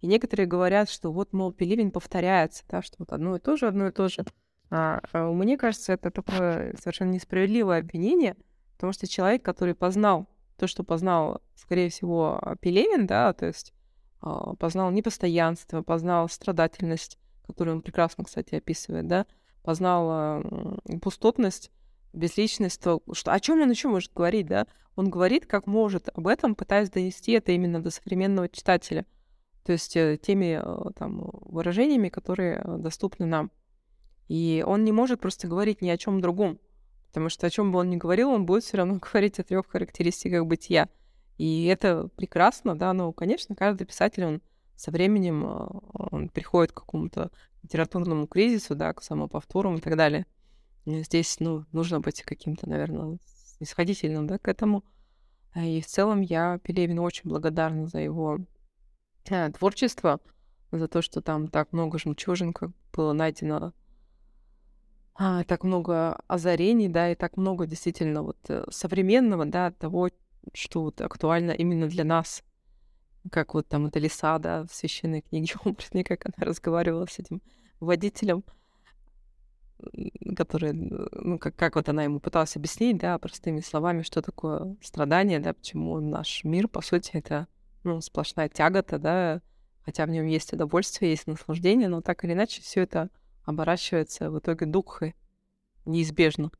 И 0.00 0.06
некоторые 0.06 0.46
говорят, 0.46 0.88
что 0.88 1.12
вот, 1.12 1.32
мол, 1.32 1.52
Пелевин 1.52 1.90
повторяется, 1.90 2.64
да, 2.68 2.82
что 2.82 2.96
вот 2.98 3.12
одно 3.12 3.36
и 3.36 3.38
то 3.38 3.56
же, 3.56 3.66
одно 3.66 3.88
и 3.88 3.92
то 3.92 4.08
же. 4.08 4.24
А, 4.70 5.00
а 5.12 5.30
мне 5.32 5.58
кажется, 5.58 5.92
это 5.92 6.10
такое 6.10 6.74
совершенно 6.80 7.10
несправедливое 7.10 7.80
обвинение, 7.80 8.36
потому 8.74 8.92
что 8.92 9.06
человек, 9.06 9.42
который 9.42 9.74
познал 9.74 10.26
то, 10.56 10.66
что 10.66 10.84
познал, 10.84 11.42
скорее 11.54 11.90
всего, 11.90 12.40
Пелевин, 12.60 13.06
да, 13.06 13.32
то 13.32 13.46
есть 13.46 13.74
а, 14.20 14.54
познал 14.54 14.90
непостоянство, 14.90 15.82
познал 15.82 16.28
страдательность, 16.28 17.18
которую 17.46 17.76
он 17.76 17.82
прекрасно, 17.82 18.24
кстати, 18.24 18.54
описывает, 18.54 19.06
да, 19.06 19.26
познал 19.62 20.42
пустотность, 21.02 21.70
безличность, 22.12 22.80
то 22.82 23.02
что, 23.12 23.32
о 23.32 23.40
чем 23.40 23.60
он 23.60 23.70
еще 23.70 23.88
может 23.88 24.12
говорить, 24.12 24.46
да? 24.46 24.66
Он 24.96 25.10
говорит, 25.10 25.46
как 25.46 25.66
может 25.66 26.08
об 26.12 26.26
этом, 26.26 26.54
пытаясь 26.54 26.90
донести 26.90 27.32
это 27.32 27.52
именно 27.52 27.82
до 27.82 27.90
современного 27.90 28.48
читателя. 28.48 29.06
То 29.64 29.72
есть 29.72 29.96
э, 29.96 30.18
теми 30.20 30.60
э, 30.62 30.90
там, 30.96 31.28
выражениями, 31.32 32.08
которые 32.08 32.62
э, 32.62 32.76
доступны 32.78 33.26
нам. 33.26 33.50
И 34.28 34.64
он 34.66 34.84
не 34.84 34.92
может 34.92 35.20
просто 35.20 35.48
говорить 35.48 35.82
ни 35.82 35.90
о 35.90 35.98
чем 35.98 36.20
другом, 36.20 36.58
потому 37.08 37.28
что 37.28 37.46
о 37.46 37.50
чем 37.50 37.72
бы 37.72 37.78
он 37.78 37.90
ни 37.90 37.96
говорил, 37.96 38.30
он 38.30 38.46
будет 38.46 38.64
все 38.64 38.78
равно 38.78 38.98
говорить 39.12 39.38
о 39.38 39.44
трех 39.44 39.66
характеристиках 39.68 40.46
бытия. 40.46 40.88
И 41.36 41.66
это 41.66 42.08
прекрасно, 42.16 42.76
да, 42.76 42.92
но, 42.92 43.12
конечно, 43.12 43.54
каждый 43.54 43.86
писатель, 43.86 44.24
он 44.24 44.42
со 44.76 44.90
временем 44.90 45.44
он 45.92 46.28
приходит 46.30 46.72
к 46.72 46.80
какому-то 46.80 47.30
литературному 47.62 48.26
кризису, 48.26 48.74
да, 48.74 48.92
к 48.94 49.02
самоповторам 49.02 49.76
и 49.76 49.80
так 49.80 49.96
далее. 49.96 50.26
И 50.86 51.02
здесь, 51.02 51.36
ну, 51.40 51.64
нужно 51.72 52.00
быть 52.00 52.22
каким-то, 52.22 52.68
наверное, 52.68 53.18
исходительным, 53.58 54.26
да, 54.26 54.38
к 54.38 54.48
этому. 54.48 54.84
И 55.54 55.80
в 55.80 55.86
целом 55.86 56.20
я 56.20 56.58
Пелевину 56.58 57.02
очень 57.02 57.28
благодарна 57.28 57.86
за 57.86 57.98
его 57.98 58.38
творчество, 59.24 60.20
за 60.72 60.88
то, 60.88 61.02
что 61.02 61.20
там 61.20 61.48
так 61.48 61.72
много 61.72 61.98
жемчужин 61.98 62.54
было 62.92 63.12
найдено 63.12 63.72
а, 65.14 65.44
так 65.44 65.64
много 65.64 66.14
озарений, 66.28 66.88
да, 66.88 67.12
и 67.12 67.14
так 67.14 67.36
много 67.36 67.66
действительно 67.66 68.22
вот 68.22 68.38
э, 68.48 68.64
современного, 68.70 69.44
да, 69.44 69.70
того, 69.70 70.08
что 70.54 70.84
вот 70.84 71.00
актуально 71.02 71.50
именно 71.50 71.88
для 71.88 72.04
нас. 72.04 72.42
Как 73.30 73.52
вот 73.52 73.68
там 73.68 73.86
эта 73.86 73.98
лиса, 73.98 74.38
да, 74.38 74.64
в 74.64 74.74
священной 74.74 75.20
книге 75.20 75.54
образной, 75.64 76.04
как 76.04 76.24
она 76.24 76.46
разговаривала 76.46 77.06
с 77.06 77.18
этим 77.18 77.42
водителем, 77.80 78.44
который, 80.36 80.72
ну, 80.72 81.38
как, 81.38 81.54
как 81.56 81.76
вот 81.76 81.88
она 81.88 82.04
ему 82.04 82.20
пыталась 82.20 82.56
объяснить, 82.56 82.98
да, 82.98 83.18
простыми 83.18 83.60
словами, 83.60 84.00
что 84.00 84.22
такое 84.22 84.76
страдание, 84.82 85.38
да, 85.38 85.52
почему 85.52 86.00
наш 86.00 86.44
мир, 86.44 86.66
по 86.66 86.80
сути, 86.80 87.10
это, 87.12 87.46
ну, 87.84 88.00
сплошная 88.00 88.48
тягота, 88.48 88.98
да, 88.98 89.42
хотя 89.84 90.06
в 90.06 90.10
нем 90.10 90.26
есть 90.26 90.52
удовольствие, 90.52 91.12
есть 91.12 91.26
наслаждение, 91.26 91.88
но 91.88 92.00
так 92.00 92.24
или 92.24 92.32
иначе 92.32 92.62
все 92.62 92.82
это 92.82 93.10
оборачивается 93.44 94.30
в 94.30 94.38
итоге 94.38 94.66
духой 94.66 95.14
неизбежно. 95.84 96.50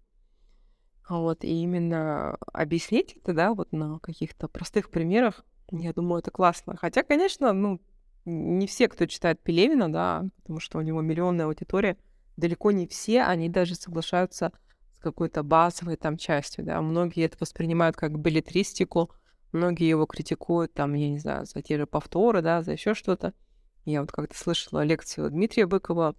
Вот, 1.09 1.45
и 1.45 1.63
именно 1.63 2.37
объяснить 2.53 3.17
это, 3.17 3.33
да, 3.33 3.53
вот 3.53 3.73
на 3.73 3.99
каких-то 3.99 4.49
простых 4.49 4.91
примерах, 4.91 5.45
я 5.73 5.93
думаю, 5.93 6.21
это 6.21 6.31
классно. 6.31 6.77
Хотя, 6.77 7.03
конечно, 7.03 7.53
ну, 7.53 7.81
не 8.25 8.67
все, 8.67 8.89
кто 8.89 9.07
читает 9.07 9.43
Пелевина, 9.43 9.93
да, 9.93 10.25
потому 10.37 10.61
что 10.61 10.79
у 10.79 10.83
него 10.83 11.01
миллионная 11.01 11.47
аудитория, 11.47 11.97
далеко 12.37 12.71
не 12.71 12.87
все, 12.87 13.23
они 13.23 13.49
даже 13.49 13.75
соглашаются 13.75 14.53
с 14.93 14.99
какой-то 14.99 15.43
базовой 15.43 15.97
там 15.97 16.17
частью, 16.17 16.65
да. 16.65 16.81
Многие 16.81 17.25
это 17.25 17.37
воспринимают 17.41 17.97
как 17.97 18.19
билетристику, 18.19 19.11
многие 19.53 19.89
его 19.89 20.07
критикуют, 20.07 20.73
там, 20.73 20.95
я 20.95 21.09
не 21.09 21.19
знаю, 21.19 21.47
за 21.47 21.63
те 21.63 21.79
же 21.79 21.87
повторы, 21.87 22.43
да, 22.43 22.63
за 22.63 22.73
еще 22.73 22.95
что-то. 22.95 23.35
Я 23.85 24.01
вот 24.01 24.13
как-то 24.13 24.37
слышала 24.37 24.85
лекцию 24.85 25.31
Дмитрия 25.31 25.67
Быкова 25.67 26.15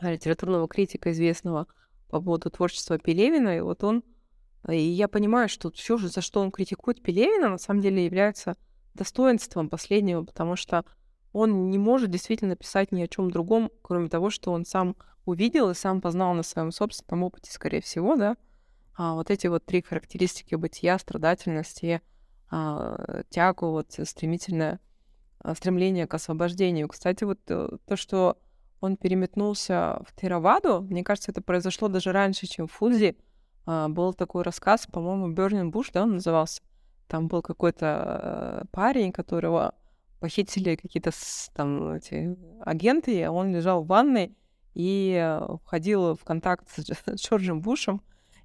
литературного 0.00 0.68
критика 0.68 1.12
известного 1.12 1.66
по 2.08 2.20
поводу 2.20 2.50
творчества 2.50 2.98
Пелевина, 2.98 3.56
и 3.56 3.60
вот 3.60 3.84
он, 3.84 4.02
и 4.68 4.76
я 4.76 5.08
понимаю, 5.08 5.48
что 5.48 5.70
все 5.70 5.96
же, 5.96 6.08
за 6.08 6.20
что 6.20 6.40
он 6.40 6.50
критикует 6.50 7.02
Пелевина, 7.02 7.48
на 7.48 7.58
самом 7.58 7.80
деле 7.80 8.04
является 8.04 8.56
достоинством 8.94 9.68
последнего, 9.68 10.24
потому 10.24 10.56
что 10.56 10.84
он 11.32 11.70
не 11.70 11.78
может 11.78 12.10
действительно 12.10 12.56
писать 12.56 12.92
ни 12.92 13.00
о 13.00 13.08
чем 13.08 13.30
другом, 13.30 13.70
кроме 13.80 14.08
того, 14.08 14.28
что 14.28 14.52
он 14.52 14.66
сам 14.66 14.96
увидел 15.24 15.70
и 15.70 15.74
сам 15.74 16.00
познал 16.00 16.34
на 16.34 16.42
своем 16.42 16.72
собственном 16.72 17.22
опыте, 17.22 17.52
скорее 17.52 17.80
всего, 17.80 18.16
да, 18.16 18.36
а 18.94 19.14
вот 19.14 19.30
эти 19.30 19.46
вот 19.46 19.64
три 19.64 19.82
характеристики 19.82 20.54
бытия, 20.54 20.98
страдательности, 20.98 22.02
а, 22.52 23.22
тягу, 23.30 23.70
вот 23.70 23.98
стремительное 24.04 24.78
а, 25.38 25.54
стремление 25.54 26.06
к 26.06 26.12
освобождению. 26.12 26.86
Кстати, 26.86 27.24
вот 27.24 27.38
э, 27.48 27.68
то, 27.86 27.96
что 27.96 28.36
он 28.80 28.98
переметнулся 28.98 30.02
в 30.06 30.14
Тераваду. 30.20 30.82
Мне 30.82 31.02
кажется, 31.02 31.30
это 31.30 31.40
произошло 31.40 31.88
даже 31.88 32.12
раньше, 32.12 32.46
чем 32.46 32.68
в 32.68 32.72
Фудзи. 32.72 33.16
А, 33.64 33.88
был 33.88 34.12
такой 34.12 34.42
рассказ, 34.42 34.86
по-моему, 34.86 35.32
Бернин 35.32 35.70
Буш, 35.70 35.92
да, 35.92 36.02
он 36.02 36.12
назывался. 36.12 36.60
Там 37.08 37.26
был 37.28 37.40
какой-то 37.40 38.62
э, 38.62 38.64
парень, 38.70 39.12
которого 39.12 39.74
похитили 40.20 40.76
какие-то 40.76 41.10
там 41.54 41.94
эти 41.94 42.36
агенты, 42.60 43.18
и 43.18 43.26
он 43.26 43.54
лежал 43.54 43.82
в 43.82 43.86
ванной 43.86 44.36
и 44.74 45.18
э, 45.18 45.56
входил 45.64 46.16
в 46.16 46.24
контакт 46.24 46.68
с 46.68 46.84
Джорджем 47.14 47.62
Бушем, 47.62 48.02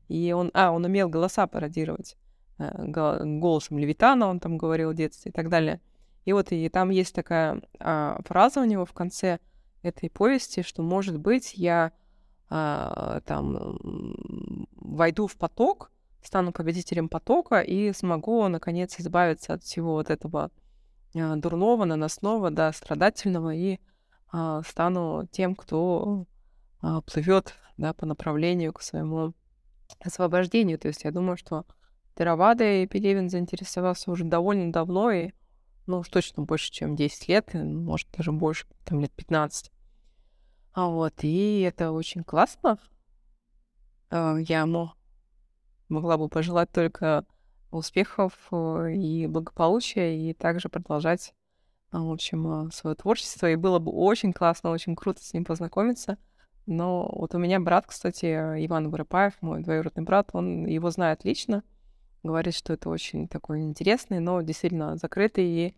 и 0.08 0.32
он, 0.32 0.50
а, 0.54 0.72
он 0.72 0.86
умел 0.86 1.10
голоса 1.10 1.46
пародировать 1.46 2.16
голосом 2.58 3.78
Левитана, 3.78 4.28
он 4.28 4.40
там 4.40 4.58
говорил 4.58 4.92
в 4.92 4.96
детстве 4.96 5.32
и 5.32 5.34
так 5.34 5.50
далее. 5.50 5.82
И 6.26 6.34
вот 6.34 6.52
и 6.52 6.68
там 6.70 6.90
есть 6.90 7.16
такая 7.16 7.62
а, 7.80 8.20
фраза 8.26 8.60
у 8.60 8.66
него 8.66 8.86
в 8.86 8.94
конце— 8.94 9.40
этой 9.88 10.10
повести, 10.10 10.62
что, 10.62 10.84
может 10.84 11.18
быть, 11.20 11.54
я 11.54 11.92
а, 12.50 13.22
там 13.22 13.78
войду 14.76 15.28
в 15.28 15.36
поток, 15.38 15.92
стану 16.22 16.52
победителем 16.52 17.10
потока 17.10 17.62
и 17.62 17.94
смогу, 17.94 18.48
наконец, 18.48 19.00
избавиться 19.00 19.54
от 19.54 19.64
всего 19.64 19.94
вот 19.94 20.10
этого 20.10 20.52
а, 21.16 21.36
дурного, 21.36 21.86
наносного, 21.86 22.52
да, 22.52 22.72
страдательного 22.72 23.54
и 23.54 23.80
а, 24.32 24.62
стану 24.64 25.28
тем, 25.32 25.56
кто 25.56 26.26
а, 26.82 27.02
плывет 27.02 27.56
да, 27.78 27.94
по 27.94 28.06
направлению 28.06 28.74
к 28.74 28.82
своему 28.82 29.34
освобождению. 30.00 30.80
То 30.80 30.90
есть 30.90 31.04
я 31.04 31.12
думаю, 31.12 31.38
что 31.38 31.66
Теравада 32.18 32.64
и 32.64 32.88
Пелевин 32.88 33.30
заинтересовался 33.30 34.10
уже 34.10 34.24
довольно 34.24 34.72
давно, 34.72 35.12
и 35.12 35.32
ну, 35.86 36.00
уж 36.00 36.10
точно 36.10 36.44
больше, 36.44 36.72
чем 36.72 36.96
10 36.96 37.28
лет, 37.28 37.54
может, 37.54 38.10
даже 38.12 38.32
больше, 38.32 38.66
там, 38.86 39.02
лет 39.02 39.12
15. 39.12 39.72
А 40.74 40.88
вот, 40.88 41.14
и 41.24 41.62
это 41.62 41.92
очень 41.92 42.24
классно. 42.24 42.80
Э, 44.10 44.36
я 44.40 44.62
ему 44.62 44.92
могла 45.90 46.18
бы 46.18 46.28
пожелать 46.28 46.72
только 46.72 47.26
успехов 47.72 48.34
э, 48.52 48.94
и 48.94 49.28
благополучия, 49.28 50.18
и 50.18 50.34
также 50.34 50.70
продолжать, 50.70 51.34
а, 51.92 52.02
в 52.02 52.12
общем, 52.12 52.72
свое 52.72 52.96
творчество. 52.96 53.50
И 53.50 53.56
было 53.56 53.78
бы 53.78 53.92
очень 53.92 54.34
классно, 54.34 54.72
очень 54.72 54.96
круто 54.96 55.24
с 55.24 55.34
ним 55.34 55.46
познакомиться. 55.46 56.18
Но 56.66 57.10
вот 57.14 57.34
у 57.36 57.38
меня 57.38 57.60
брат, 57.60 57.86
кстати, 57.88 58.26
Иван 58.66 58.90
Воропаев, 58.90 59.34
мой 59.42 59.62
двоюродный 59.62 60.04
брат, 60.04 60.32
он 60.34 60.66
его 60.66 60.90
знает 60.90 61.24
лично, 61.24 61.64
говорит, 62.28 62.54
что 62.54 62.74
это 62.74 62.90
очень 62.90 63.28
такой 63.28 63.62
интересный, 63.62 64.20
но 64.20 64.42
действительно 64.42 64.98
закрытый 64.98 65.46
и 65.46 65.76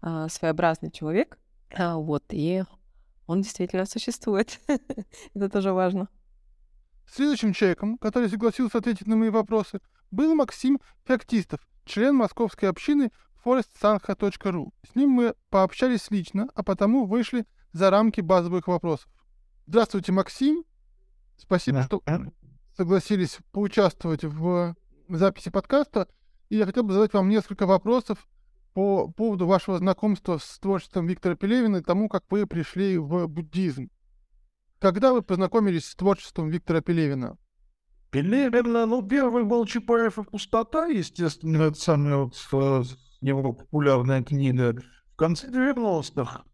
а, 0.00 0.28
своеобразный 0.28 0.90
человек. 0.90 1.38
А, 1.76 1.96
вот, 1.96 2.24
и 2.30 2.64
он 3.26 3.42
действительно 3.42 3.84
существует. 3.84 4.58
это 5.34 5.48
тоже 5.48 5.72
важно. 5.72 6.08
Следующим 7.06 7.52
человеком, 7.52 7.98
который 7.98 8.28
согласился 8.28 8.78
ответить 8.78 9.06
на 9.06 9.16
мои 9.16 9.30
вопросы, 9.30 9.80
был 10.10 10.34
Максим 10.34 10.80
Феоктистов, 11.04 11.60
член 11.84 12.14
московской 12.14 12.68
общины 12.68 13.10
forestsanha.ru. 13.44 14.70
С 14.90 14.94
ним 14.94 15.10
мы 15.10 15.34
пообщались 15.48 16.10
лично, 16.10 16.48
а 16.54 16.62
потому 16.62 17.06
вышли 17.06 17.46
за 17.72 17.90
рамки 17.90 18.20
базовых 18.20 18.68
вопросов. 18.68 19.08
Здравствуйте, 19.66 20.12
Максим. 20.12 20.64
Спасибо, 21.36 21.82
что 21.82 22.02
согласились 22.76 23.38
поучаствовать 23.52 24.24
в 24.24 24.74
записи 25.16 25.50
подкаста. 25.50 26.08
И 26.48 26.56
я 26.56 26.66
хотел 26.66 26.82
бы 26.82 26.92
задать 26.92 27.12
вам 27.12 27.28
несколько 27.28 27.66
вопросов 27.66 28.26
по 28.74 29.08
поводу 29.08 29.46
вашего 29.46 29.78
знакомства 29.78 30.38
с 30.38 30.58
творчеством 30.58 31.06
Виктора 31.06 31.34
Пелевина 31.34 31.78
и 31.78 31.82
тому, 31.82 32.08
как 32.08 32.24
вы 32.30 32.46
пришли 32.46 32.98
в 32.98 33.26
буддизм. 33.26 33.90
Когда 34.78 35.12
вы 35.12 35.22
познакомились 35.22 35.86
с 35.86 35.94
творчеством 35.94 36.48
Виктора 36.48 36.80
Пелевина? 36.80 37.36
Пелевина, 38.10 38.86
ну, 38.86 39.06
первый 39.06 39.44
был 39.44 39.66
Чапаев 39.66 40.18
и 40.18 40.24
пустота, 40.24 40.86
естественно, 40.86 41.62
это 41.64 41.78
самая 41.78 42.16
вот 42.16 42.34
э, 42.52 42.82
его 43.20 43.52
популярная 43.52 44.22
книга. 44.22 44.74
В 45.12 45.16
конце 45.16 45.48
90-х 45.48 46.44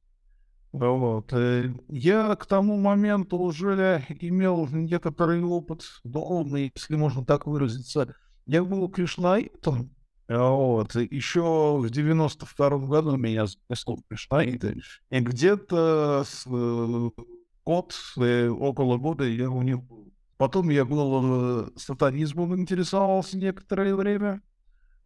вот. 0.73 1.33
Э, 1.33 1.73
я 1.89 2.37
к 2.37 2.47
тому 2.47 2.77
моменту 2.77 3.39
уже 3.39 4.05
имел 4.21 4.67
некоторый 4.69 5.43
опыт 5.43 5.83
духовный, 6.05 6.73
если 6.75 6.97
можно 6.97 7.25
так 7.25 7.47
выразиться. 7.47 8.15
Я 8.47 8.65
был 8.65 8.89
кришнаитом, 8.89 9.91
вот. 10.29 10.95
Еще 10.95 11.79
в 11.79 11.91
92 11.91 12.79
году 12.79 13.17
меня 13.17 13.47
занесло 13.47 13.99
кришнаиты, 14.09 14.81
и 15.11 15.21
где-то 15.21 16.23
с, 16.25 16.47
э, 16.47 17.11
год, 17.65 17.95
э, 18.19 18.49
около 18.49 18.99
года 18.99 19.25
я 19.25 19.51
у 19.51 19.63
них 19.63 19.83
был. 19.83 20.13
Потом 20.37 20.69
я 20.71 20.85
был 20.85 21.73
сатанизмом 21.77 22.59
интересовался 22.59 23.39
некоторое 23.39 23.95
время. 23.95 24.43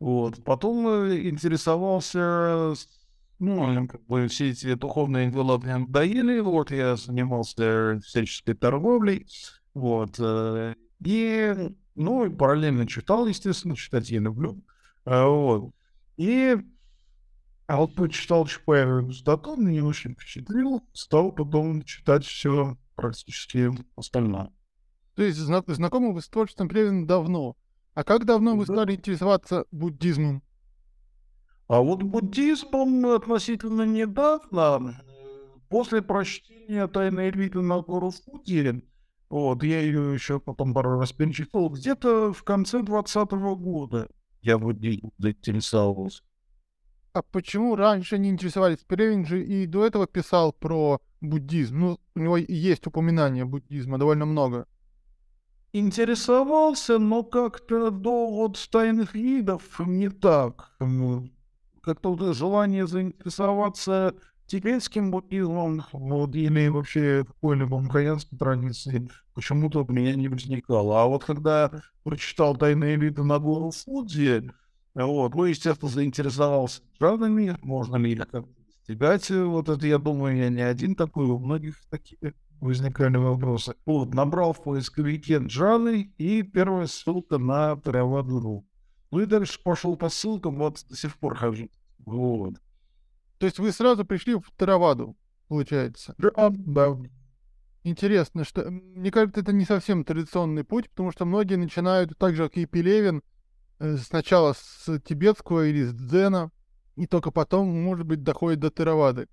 Вот. 0.00 0.42
Потом 0.44 0.87
интересовался 1.12 2.75
ну, 3.40 3.88
как 3.88 4.04
бы 4.06 4.28
все 4.28 4.50
эти 4.50 4.75
духовные 4.75 5.30
дела 5.30 5.59
мне 5.59 5.78
надоели, 5.78 6.40
вот, 6.40 6.70
я 6.70 6.97
занимался 6.97 7.99
всяческой 8.04 8.54
торговлей, 8.54 9.26
вот, 9.73 10.16
э, 10.18 10.75
и, 11.02 11.70
ну, 12.00 12.25
и 12.25 12.30
параллельно 12.30 12.87
читал, 12.87 13.26
естественно, 13.26 13.76
читать 13.76 14.11
я 14.11 14.21
люблю, 14.21 14.62
а, 15.04 15.26
вот, 15.26 15.75
и 16.16 16.57
а 17.66 17.76
вот 17.76 17.95
почитал 17.95 18.47
Чапаева 18.47 19.12
стату, 19.12 19.54
меня 19.54 19.85
очень 19.85 20.14
впечатлил, 20.14 20.83
стал 20.92 21.30
потом 21.30 21.85
читать 21.85 22.25
все 22.25 22.76
практически 22.97 23.71
остальное. 23.95 24.50
То 25.14 25.23
есть 25.23 25.38
зна- 25.38 25.62
знакомы 25.66 26.12
вы 26.12 26.21
с 26.21 26.28
творчеством 26.28 26.69
Плевина 26.69 27.07
давно. 27.07 27.57
А 27.95 28.02
как 28.02 28.25
давно 28.25 28.57
вы 28.57 28.64
стали 28.64 28.97
интересоваться 28.97 29.66
буддизмом? 29.71 30.42
А 31.69 31.80
вот 31.80 32.03
буддизмом 32.03 33.07
относительно 33.07 33.83
недавно, 33.83 35.01
после 35.68 36.03
прочтения 36.03 36.88
«Тайной 36.88 37.29
Эльвиты 37.29 37.61
на 37.61 37.83
гору 37.83 38.11
Фудзи», 38.11 38.83
вот, 39.31 39.62
я 39.62 39.81
ее 39.81 40.12
еще 40.12 40.40
потом 40.40 40.75
пару 40.75 40.99
раз 40.99 41.12
перечитал, 41.12 41.69
где-то 41.71 42.33
в 42.33 42.43
конце 42.43 42.83
20 42.83 43.31
года 43.31 44.09
я 44.43 44.59
буддизмом 44.59 45.12
заинтересовался. 45.19 46.23
А 47.12 47.23
почему 47.23 47.77
раньше 47.77 48.19
не 48.19 48.29
интересовались? 48.29 48.85
Пелевин 48.87 49.25
же 49.25 49.45
и 49.45 49.66
до 49.66 49.87
этого 49.87 50.07
писал 50.07 50.53
про 50.53 51.01
буддизм. 51.21 51.79
Ну, 51.79 51.99
у 52.14 52.21
него 52.21 52.37
есть 52.37 52.87
упоминания 52.87 53.45
буддизма 53.45 53.99
довольно 53.99 54.27
много. 54.27 54.66
Интересовался, 55.73 56.99
но 56.99 57.23
как-то 57.23 57.90
до 57.90 58.29
вот 58.29 58.69
тайных 58.71 59.14
видов 59.14 59.81
не 59.81 60.09
так 60.09 60.77
как-то 61.81 62.14
вот 62.14 62.37
желание 62.37 62.87
заинтересоваться 62.87 64.14
тибетским 64.50 65.12
буддизмом 65.12 65.84
вот, 65.92 66.34
или 66.34 66.66
вообще 66.68 67.24
какой-либо 67.24 67.78
махаянской 67.78 68.36
традицией 68.36 69.08
почему-то 69.34 69.84
у 69.84 69.92
меня 69.92 70.14
не 70.16 70.28
возникало. 70.28 71.02
А 71.02 71.06
вот 71.06 71.24
когда 71.24 71.70
прочитал 72.02 72.56
«Тайные 72.56 72.96
виды 72.96 73.22
на 73.22 73.38
гору 73.38 73.70
Фудзи», 73.70 74.50
вот, 74.94 75.34
ну, 75.36 75.44
естественно, 75.44 75.88
заинтересовался 75.88 76.82
джанами, 77.00 77.56
можно 77.62 77.96
ли 77.96 78.12
их 78.12 78.18
как-то 78.18 78.48
достигать. 78.66 79.30
Вот 79.30 79.68
это, 79.68 79.86
я 79.86 79.98
думаю, 79.98 80.36
я 80.36 80.48
не 80.48 80.62
один 80.62 80.96
такой, 80.96 81.26
у 81.26 81.38
многих 81.38 81.76
такие 81.88 82.34
возникали 82.60 83.16
вопросы. 83.16 83.76
Вот, 83.86 84.12
набрал 84.14 84.52
в 84.52 84.64
поисковике 84.64 85.38
джаны, 85.38 86.12
и 86.18 86.42
первая 86.42 86.88
ссылка 86.88 87.38
на 87.38 87.76
Тераваду.ру. 87.76 88.66
Ну 89.12 89.20
и 89.20 89.26
дальше 89.26 89.60
пошел 89.62 89.96
по 89.96 90.08
ссылкам, 90.08 90.56
вот 90.56 90.84
до 90.88 90.96
сих 90.96 91.16
пор 91.18 91.36
хожу. 91.36 91.68
Вот. 92.04 92.54
То 93.40 93.46
есть 93.46 93.59
вы 93.59 93.72
сразу 93.72 94.05
пришли 94.05 94.35
в 94.35 94.44
Тераваду, 94.59 95.16
получается? 95.48 96.14
Да, 96.18 96.50
да. 96.50 96.98
Интересно, 97.85 98.44
что 98.44 98.70
мне 98.70 99.11
кажется, 99.11 99.40
это 99.40 99.55
не 99.55 99.64
совсем 99.64 100.05
традиционный 100.05 100.62
путь, 100.62 100.90
потому 100.90 101.11
что 101.11 101.24
многие 101.24 101.55
начинают 101.55 102.18
так 102.18 102.37
же, 102.37 102.44
как 102.44 102.59
и 102.59 102.66
Пелевин, 102.66 103.22
э, 103.79 103.96
сначала 103.96 104.53
с 104.53 105.00
тибетского 105.07 105.66
или 105.66 105.85
с 105.85 105.94
дзена, 105.94 106.50
и 106.96 107.07
только 107.07 107.31
потом, 107.31 107.66
может 107.83 108.07
быть, 108.07 108.22
доходит 108.22 108.61
до 108.61 108.70
Теравады. 108.70 109.26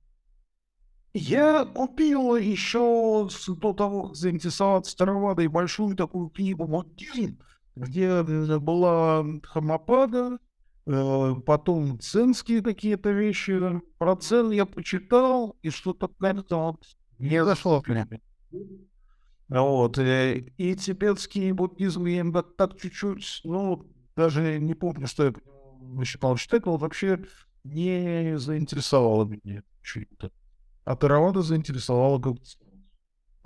Я 1.14 1.66
купил 1.66 2.38
еще 2.38 3.28
до 3.60 3.74
того, 3.74 4.04
как 4.04 4.16
заинтересоваться 4.16 4.96
Теравадой, 4.96 5.48
большую 5.48 5.98
такую 5.98 6.30
книгу 6.30 6.66
«Мотиль», 6.66 7.38
где 7.76 8.24
была 8.24 9.26
Хамапада, 9.44 10.36
э, 10.36 10.47
потом 11.46 12.00
ценские 12.00 12.62
какие-то 12.62 13.12
вещи. 13.12 13.60
Про 13.98 14.16
цен 14.16 14.52
я 14.52 14.66
почитал, 14.66 15.58
и 15.62 15.70
что-то 15.70 16.08
как-то 16.08 16.78
не 17.20 17.44
зашло. 17.44 17.84
Вот. 19.50 19.98
Э, 19.98 20.38
и 20.58 20.76
тибетский 20.76 21.52
буддизм 21.52 22.06
я 22.06 22.26
так 22.58 22.80
чуть-чуть, 22.80 23.42
ну, 23.44 23.86
даже 24.16 24.60
не 24.60 24.74
помню, 24.74 25.08
что 25.08 25.26
я 25.26 25.34
начинал 25.80 26.36
читать, 26.36 26.66
но 26.66 26.78
вообще 26.78 27.24
не 27.64 28.38
заинтересовало 28.38 29.26
меня 29.26 29.64
чуть-то. 29.82 30.32
А 30.84 30.96
Таравада 30.96 31.42
заинтересовала 31.42 32.20
как-то 32.20 32.44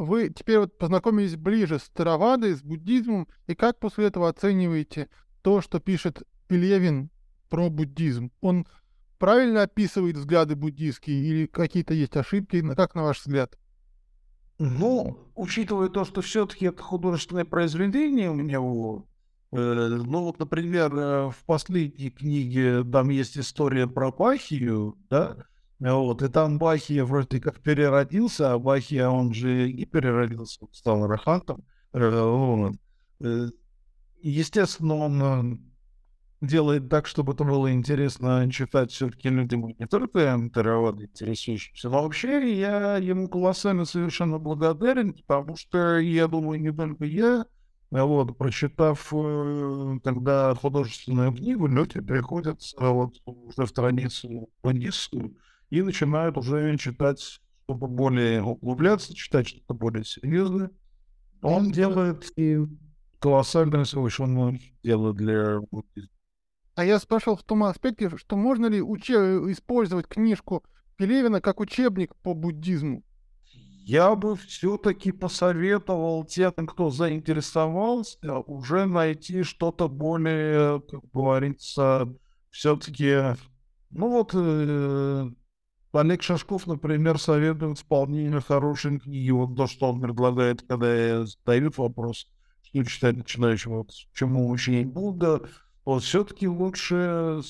вы 0.02 0.30
теперь 0.30 0.58
вот 0.58 0.78
познакомились 0.80 1.36
ближе 1.36 1.78
с 1.78 1.88
Таравадой, 1.90 2.56
с 2.56 2.64
буддизмом, 2.64 3.28
и 3.46 3.54
как 3.54 3.80
после 3.80 4.08
этого 4.08 4.30
оцениваете 4.30 5.10
то, 5.44 5.62
что 5.62 5.80
пишет 5.80 6.24
Пелевин 6.48 7.12
про 7.52 7.70
буддизм? 7.70 8.32
Он 8.42 8.66
правильно 9.20 9.62
описывает 9.62 10.18
взгляды 10.18 10.56
буддийские 10.56 11.24
или 11.24 11.46
какие-то 11.46 11.94
есть 11.94 12.18
ошибки? 12.18 12.64
Как 12.74 12.96
на 12.96 13.04
ваш 13.04 13.20
взгляд? 13.20 13.56
Ну, 14.58 15.32
учитывая 15.36 15.90
то, 15.90 16.06
что 16.06 16.22
все-таки 16.22 16.68
это 16.68 16.82
художественное 16.82 17.46
произведение 17.46 18.30
у 18.30 18.36
меня, 18.36 18.58
э, 18.58 19.88
ну 19.88 20.24
вот, 20.24 20.40
например, 20.40 20.96
э, 20.96 21.30
в 21.30 21.46
последней 21.46 22.12
книге 22.12 22.84
там 22.84 23.10
есть 23.10 23.38
история 23.38 23.88
про 23.88 24.12
Бахию, 24.12 24.98
да, 25.10 25.46
вот, 25.80 26.22
и 26.22 26.28
там 26.28 26.60
Бахия 26.60 27.04
вроде 27.06 27.40
как 27.42 27.60
переродился, 27.60 28.54
а 28.54 28.60
Бахия, 28.60 29.10
он 29.10 29.34
же 29.34 29.68
и 29.68 29.84
переродился, 29.86 30.68
стал 30.72 31.08
рахантом. 31.08 31.64
Э, 31.94 32.70
естественно, 34.22 34.96
он 34.96 35.71
делает 36.42 36.90
так, 36.90 37.06
чтобы 37.06 37.34
это 37.34 37.44
было 37.44 37.72
интересно 37.72 38.50
читать 38.52 38.92
все-таки 38.92 39.30
людям 39.30 39.68
не 39.68 39.88
только 39.88 40.38
Теравада 40.54 41.06
интересующимся, 41.06 41.90
но 41.90 42.02
вообще 42.02 42.58
я 42.60 42.98
ему 42.98 43.30
колоссально 43.30 43.86
совершенно 43.86 44.40
благодарен, 44.40 45.14
потому 45.14 45.56
что 45.56 46.00
я 46.00 46.28
думаю, 46.28 46.60
не 46.60 46.74
только 46.74 47.06
я, 47.06 47.46
вот, 47.92 48.38
прочитав 48.38 49.14
э, 49.14 50.00
тогда 50.04 50.56
художественную 50.56 51.32
книгу, 51.34 51.68
люди 51.68 52.02
приходят 52.02 52.62
вот 52.78 53.14
уже 53.26 53.66
в 53.66 53.70
страницу 53.70 54.50
буддистскую, 54.64 55.36
и 55.70 55.82
начинают 55.82 56.38
уже 56.38 56.76
читать, 56.78 57.40
чтобы 57.66 57.88
более 57.88 58.42
углубляться, 58.42 59.14
читать 59.14 59.48
что-то 59.48 59.74
более 59.74 60.04
серьезное. 60.04 60.72
Он 61.42 61.72
делает 61.72 62.32
и 62.38 62.60
колоссальное 63.20 63.86
совершенно 63.86 64.58
дело 64.84 65.14
для. 65.14 65.60
А 66.76 66.86
я 66.86 67.00
спрашивал 67.00 67.38
в 67.38 67.44
том 67.44 67.64
аспекте, 67.64 68.10
что 68.18 68.36
можно 68.36 68.68
ли 68.68 68.80
уче- 68.80 69.52
использовать 69.52 70.08
книжку 70.08 70.64
Пелевина 70.98 71.42
как 71.42 71.60
учебник 71.60 72.16
по 72.18 72.34
буддизму? 72.34 73.04
Я 73.84 74.16
бы 74.16 74.36
все-таки 74.36 75.12
посоветовал 75.12 76.24
тем, 76.24 76.54
кто 76.68 76.92
заинтересовался, 76.92 78.40
уже 78.46 78.86
найти 78.86 79.44
что-то 79.44 79.90
более, 79.90 80.82
как 80.82 81.02
говорится, 81.12 82.08
все-таки, 82.52 83.36
ну 83.90 84.10
вот, 84.10 84.32
э, 84.34 85.30
Олег 85.94 86.22
Шашков, 86.22 86.68
например, 86.68 87.18
советует 87.18 87.80
вполне 87.80 88.40
хорошие 88.40 89.00
книги. 89.00 89.32
Вот 89.32 89.58
то, 89.58 89.68
что 89.68 89.92
он 89.92 90.02
предлагает, 90.02 90.62
когда 90.62 90.96
я 90.96 91.26
задаю 91.26 91.72
вопрос, 91.76 92.28
что 92.64 92.84
читать 92.86 93.18
начинающим, 93.18 93.72
вот, 93.72 93.92
чему 94.14 94.50
учить 94.50 94.88
Будда, 94.88 95.42
вот 95.94 96.04
все-таки 96.04 96.48
лучше 96.48 97.42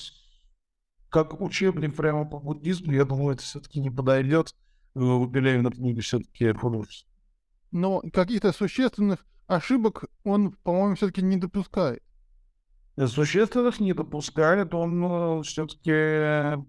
как 1.08 1.40
учебник 1.40 1.94
прямо 1.94 2.24
по 2.24 2.38
буддизму, 2.38 2.92
я 2.92 3.04
думаю, 3.04 3.34
это 3.34 3.42
все-таки 3.42 3.80
не 3.80 3.90
подойдет. 3.90 4.54
Э, 4.94 5.00
У 5.00 5.28
Пелевина 5.28 5.70
книги 5.70 6.00
все-таки 6.00 6.52
художественные. 6.52 7.12
Но 7.70 8.02
каких-то 8.12 8.52
существенных 8.52 9.24
ошибок 9.46 10.04
он, 10.24 10.52
по-моему, 10.52 10.96
все-таки 10.96 11.22
не 11.22 11.36
допускает. 11.36 12.02
Существенных 13.06 13.80
не 13.80 13.92
допускает, 13.94 14.74
он 14.74 15.42
все-таки 15.44 16.62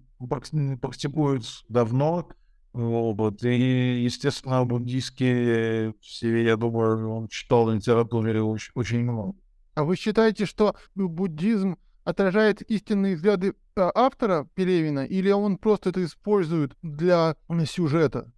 практикует 0.79 1.43
давно. 1.69 2.29
Вот, 2.71 3.43
и, 3.43 4.03
естественно, 4.03 4.65
буддийские 4.65 5.93
все, 6.01 6.43
я 6.43 6.57
думаю, 6.57 7.07
он 7.11 7.27
читал 7.27 7.69
литературы 7.69 8.41
очень, 8.41 8.71
очень 8.73 9.03
много. 9.03 9.35
А 9.75 9.83
вы 9.83 9.95
считаете, 9.95 10.45
что 10.45 10.75
буддизм 10.95 11.77
отражает 12.03 12.61
истинные 12.69 13.15
взгляды 13.15 13.55
а, 13.75 13.91
автора 13.95 14.47
Пелевина, 14.55 15.05
или 15.05 15.31
он 15.31 15.57
просто 15.57 15.89
это 15.89 16.03
использует 16.03 16.73
для 16.81 17.35
сюжета? 17.65 18.31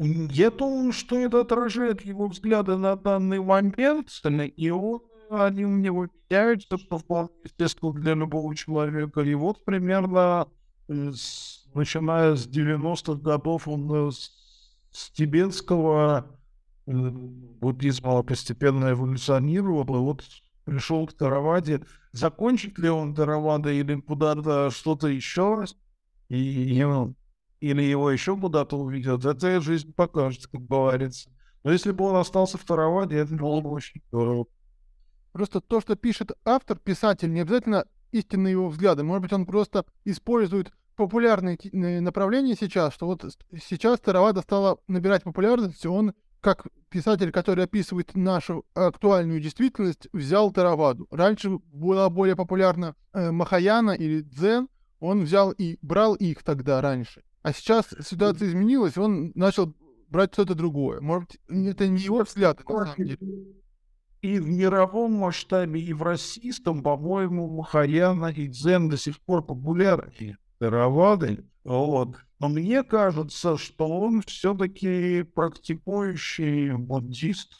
Я 0.00 0.50
думаю, 0.50 0.92
что 0.92 1.18
это 1.18 1.40
отражает 1.40 2.02
его 2.02 2.28
взгляды 2.28 2.76
на 2.76 2.96
данный 2.96 3.40
момент, 3.40 4.10
и 4.56 4.70
он, 4.70 5.00
они 5.30 5.64
у 5.64 5.76
него 5.76 6.08
меняются, 6.28 6.76
что 6.76 6.98
вполне 6.98 7.30
естественно 7.44 7.92
для 7.92 8.14
любого 8.14 8.54
человека. 8.54 9.20
И 9.22 9.34
вот 9.34 9.64
примерно 9.64 10.48
э, 10.88 11.12
с- 11.12 11.66
начиная 11.74 12.34
с 12.36 12.46
90-х 12.46 13.20
годов 13.20 13.66
он 13.68 14.08
э, 14.08 14.10
с, 14.10 14.30
с 14.90 15.10
тибетского 15.10 16.26
э, 16.28 16.39
буддизма 16.90 18.22
постепенно 18.22 18.92
эволюционировал, 18.92 19.82
и 19.82 19.98
вот 19.98 20.24
пришел 20.64 21.06
к 21.06 21.12
Тараваде. 21.12 21.82
Закончит 22.12 22.78
ли 22.78 22.88
он 22.88 23.14
Таравада 23.14 23.70
или 23.70 24.00
куда-то 24.00 24.70
что-то 24.70 25.08
еще, 25.08 25.64
и, 26.28 26.82
или 27.60 27.82
его 27.82 28.10
еще 28.10 28.36
куда-то 28.36 28.76
увидят, 28.76 29.24
это 29.24 29.60
жизнь 29.60 29.92
покажет, 29.92 30.46
как 30.46 30.66
говорится. 30.66 31.30
Но 31.62 31.72
если 31.72 31.92
бы 31.92 32.04
он 32.04 32.16
остался 32.16 32.58
в 32.58 32.64
Тараваде, 32.64 33.16
это 33.16 33.34
было 33.34 33.60
бы 33.60 33.70
очень 33.70 34.00
здорово. 34.08 34.46
Просто 35.32 35.60
то, 35.60 35.80
что 35.80 35.94
пишет 35.94 36.32
автор, 36.44 36.78
писатель, 36.78 37.32
не 37.32 37.40
обязательно 37.40 37.86
истинные 38.10 38.52
его 38.52 38.68
взгляды. 38.68 39.04
Может 39.04 39.22
быть, 39.22 39.32
он 39.32 39.46
просто 39.46 39.84
использует 40.04 40.72
популярные 40.96 41.56
э, 41.56 42.00
направления 42.00 42.56
сейчас, 42.56 42.94
что 42.94 43.06
вот 43.06 43.24
сейчас 43.62 44.00
Таравада 44.00 44.42
стала 44.42 44.78
набирать 44.88 45.22
популярность, 45.22 45.84
и 45.84 45.88
он, 45.88 46.14
как 46.40 46.66
писатель, 46.90 47.30
который 47.30 47.64
описывает 47.64 48.14
нашу 48.14 48.66
актуальную 48.74 49.40
действительность, 49.40 50.08
взял 50.12 50.50
Тараваду. 50.50 51.06
Раньше 51.10 51.58
была 51.72 52.10
более 52.10 52.36
популярна 52.36 52.94
э, 53.12 53.30
Махаяна 53.30 53.92
или 53.92 54.20
Дзен, 54.20 54.68
он 54.98 55.22
взял 55.22 55.50
и 55.50 55.78
брал 55.80 56.14
их 56.14 56.42
тогда 56.42 56.80
раньше. 56.80 57.22
А 57.42 57.52
сейчас 57.52 57.88
ситуация 58.06 58.48
изменилась, 58.48 58.98
он 58.98 59.32
начал 59.34 59.74
брать 60.08 60.34
что-то 60.34 60.54
другое. 60.54 61.00
Может 61.00 61.36
это 61.48 61.88
не 61.88 62.02
его 62.02 62.22
взгляды, 62.22 62.62
на 62.68 62.84
самом 62.84 62.96
деле. 62.96 63.18
И 64.20 64.38
в 64.38 64.46
мировом 64.46 65.14
масштабе, 65.14 65.80
и 65.80 65.94
в 65.94 66.02
российском, 66.02 66.82
по-моему, 66.82 67.48
Махаяна 67.48 68.26
и 68.26 68.48
Дзен 68.48 68.90
до 68.90 68.98
сих 68.98 69.18
пор 69.20 69.42
популярны. 69.42 70.36
Таравады. 70.58 71.46
Вот. 71.64 72.16
Но 72.40 72.48
мне 72.48 72.82
кажется, 72.82 73.58
что 73.58 73.86
он 73.86 74.22
все-таки 74.22 75.22
практикующий 75.22 76.72
буддист. 76.72 77.52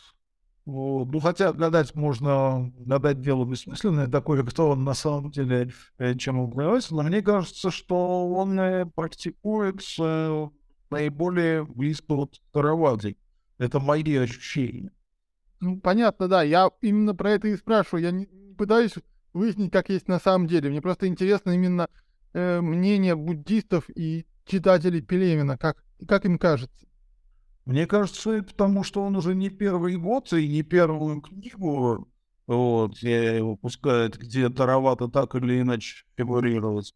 Вот. 0.65 1.13
Ну, 1.13 1.21
хотя 1.21 1.53
гадать 1.53 1.95
можно, 1.95 2.73
гадать 2.79 3.21
дело 3.21 3.45
бессмысленное, 3.45 4.07
такое, 4.07 4.43
кто 4.43 4.71
он 4.71 4.85
на 4.85 4.95
самом 4.95 5.31
деле, 5.31 5.71
э, 5.99 6.15
чем 6.15 6.41
он 6.41 6.51
является, 6.51 6.95
но 6.95 7.03
мне 7.03 7.21
кажется, 7.21 7.71
что 7.71 8.31
он 8.31 8.59
э, 8.59 8.87
практикует 8.87 9.83
э, 9.99 10.49
наиболее 10.91 11.65
близко 11.65 12.13
от 12.13 12.41
Таравады. 12.53 13.19
Это 13.59 13.81
мои 13.81 14.17
ощущения. 14.17 14.93
Ну, 15.61 15.79
понятно, 15.79 16.27
да. 16.27 16.43
Я 16.43 16.71
именно 16.81 17.15
про 17.15 17.33
это 17.33 17.49
и 17.49 17.57
спрашиваю. 17.57 18.03
Я 18.03 18.11
не 18.13 18.27
пытаюсь 18.57 18.95
выяснить, 19.35 19.73
как 19.73 19.91
есть 19.91 20.09
на 20.09 20.19
самом 20.19 20.47
деле. 20.47 20.71
Мне 20.71 20.81
просто 20.81 21.07
интересно 21.07 21.51
именно 21.51 21.89
э, 22.33 22.63
мнение 22.63 23.15
буддистов 23.15 23.91
и 23.91 24.25
читателей 24.51 25.01
Пелевина, 25.01 25.57
как, 25.57 25.83
как 26.07 26.25
им 26.25 26.39
кажется. 26.39 26.87
Мне 27.65 27.87
кажется, 27.87 28.33
это 28.33 28.49
потому 28.49 28.83
что 28.83 29.03
он 29.03 29.17
уже 29.17 29.35
не 29.35 29.49
первый 29.49 29.97
год 29.97 30.33
и 30.33 30.49
не 30.49 30.63
первую 30.63 31.21
книгу 31.21 32.09
вот, 32.47 33.03
э, 33.05 33.41
выпускает, 33.41 34.19
где 34.19 34.49
Таравата 34.49 35.09
так 35.09 35.37
или 35.37 35.61
иначе 35.61 36.05
фигурировать. 36.17 36.95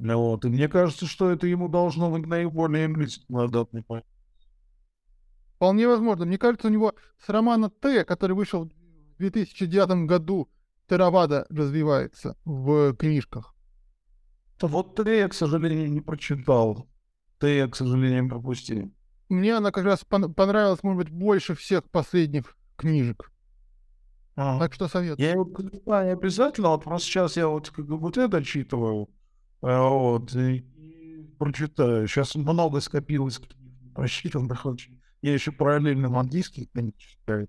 Вот. 0.00 0.44
И 0.44 0.48
мне 0.48 0.68
кажется, 0.68 1.06
что 1.06 1.30
это 1.30 1.46
ему 1.46 1.68
должно 1.68 2.10
быть 2.10 2.26
наиболее 2.26 2.88
близко 2.88 3.24
на 3.28 3.46
данный 3.48 3.84
момент. 3.88 4.06
Вполне 5.54 5.86
возможно. 5.86 6.24
Мне 6.24 6.38
кажется, 6.38 6.68
у 6.68 6.70
него 6.70 6.94
с 7.24 7.28
романа 7.28 7.70
Т, 7.70 8.04
который 8.04 8.34
вышел 8.34 8.64
в 8.64 9.18
2009 9.18 10.06
году, 10.06 10.48
Теравада 10.88 11.46
развивается 11.50 12.36
в 12.44 12.94
книжках. 12.94 13.54
Вот 14.68 14.96
ты 14.96 15.16
я, 15.16 15.28
к 15.28 15.34
сожалению, 15.34 15.90
не 15.90 16.00
прочитал. 16.00 16.88
Ты 17.38 17.56
я, 17.56 17.68
к 17.68 17.76
сожалению, 17.76 18.28
пропустил. 18.28 18.92
Мне 19.28 19.56
она 19.56 19.70
как 19.70 19.84
раз 19.84 20.04
пон- 20.08 20.32
понравилась, 20.32 20.82
может 20.82 21.04
быть, 21.04 21.10
больше 21.10 21.54
всех 21.54 21.84
последних 21.90 22.56
книжек. 22.76 23.30
А. 24.36 24.58
Так 24.58 24.74
что 24.74 24.88
советую. 24.88 25.24
Я 25.24 25.32
его 25.32 25.44
прочитаю 25.44 26.06
не 26.06 26.12
обязательно, 26.12 26.68
вот 26.70 26.84
просто 26.84 27.08
сейчас 27.08 27.36
я 27.36 27.46
вот 27.48 27.70
как 27.70 27.86
бы 27.86 27.98
вот 27.98 28.16
это 28.16 28.42
читываю, 28.42 29.08
а, 29.62 29.88
вот, 29.88 30.34
и, 30.34 30.58
и 30.58 31.22
прочитаю. 31.38 32.08
Сейчас 32.08 32.34
много 32.34 32.80
скопилось 32.80 33.38
книг, 33.38 33.94
прочитан, 33.94 34.50
очень. 34.64 35.00
Я 35.22 35.34
еще 35.34 35.52
параллельно 35.52 36.08
английский 36.18 36.66
книги 36.72 36.94
читаю. 36.96 37.48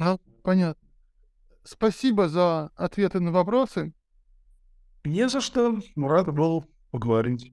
А, 0.00 0.18
понятно. 0.42 0.88
Спасибо 1.64 2.28
за 2.28 2.70
ответы 2.74 3.20
на 3.20 3.30
вопросы. 3.30 3.94
Не 5.04 5.28
за 5.28 5.40
что, 5.40 5.80
рад 5.96 6.32
был 6.32 6.64
поговорить. 6.92 7.52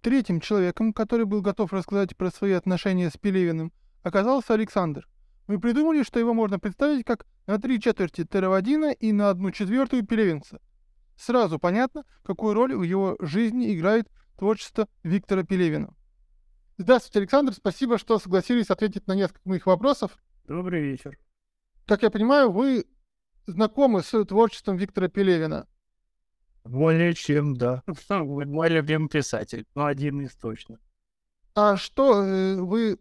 Третьим 0.00 0.40
человеком, 0.40 0.94
который 0.94 1.26
был 1.26 1.42
готов 1.42 1.72
рассказать 1.72 2.16
про 2.16 2.30
свои 2.30 2.52
отношения 2.52 3.10
с 3.10 3.16
Пелевиным, 3.18 3.72
оказался 4.02 4.54
Александр. 4.54 5.06
Мы 5.46 5.60
придумали, 5.60 6.02
что 6.02 6.18
его 6.18 6.32
можно 6.32 6.58
представить 6.58 7.04
как 7.04 7.26
на 7.46 7.58
три 7.58 7.78
четверти 7.78 8.24
Теравадина 8.24 8.90
и 8.90 9.12
на 9.12 9.28
одну 9.28 9.50
четвертую 9.50 10.06
Пелевинца. 10.06 10.60
Сразу 11.16 11.58
понятно, 11.58 12.04
какую 12.22 12.54
роль 12.54 12.74
в 12.74 12.82
его 12.82 13.16
жизни 13.20 13.74
играет 13.74 14.08
творчество 14.38 14.88
Виктора 15.02 15.42
Пелевина. 15.42 15.94
Здравствуйте, 16.78 17.18
Александр. 17.18 17.52
Спасибо, 17.52 17.98
что 17.98 18.18
согласились 18.18 18.70
ответить 18.70 19.06
на 19.06 19.14
несколько 19.14 19.46
моих 19.46 19.66
вопросов. 19.66 20.16
Добрый 20.48 20.82
вечер. 20.82 21.18
Как 21.84 22.02
я 22.02 22.10
понимаю, 22.10 22.50
вы 22.50 22.86
знакомы 23.46 24.02
с 24.02 24.24
творчеством 24.24 24.76
Виктора 24.78 25.08
Пелевина. 25.08 25.68
Более 26.64 27.14
чем, 27.14 27.56
да. 27.56 27.82
Мой 28.08 28.68
любимый 28.68 29.08
писатель. 29.08 29.66
Ну, 29.74 29.84
один 29.84 30.20
из 30.20 30.34
точно. 30.34 30.78
А 31.54 31.76
что 31.76 32.22
э, 32.22 32.56
вы 32.56 32.98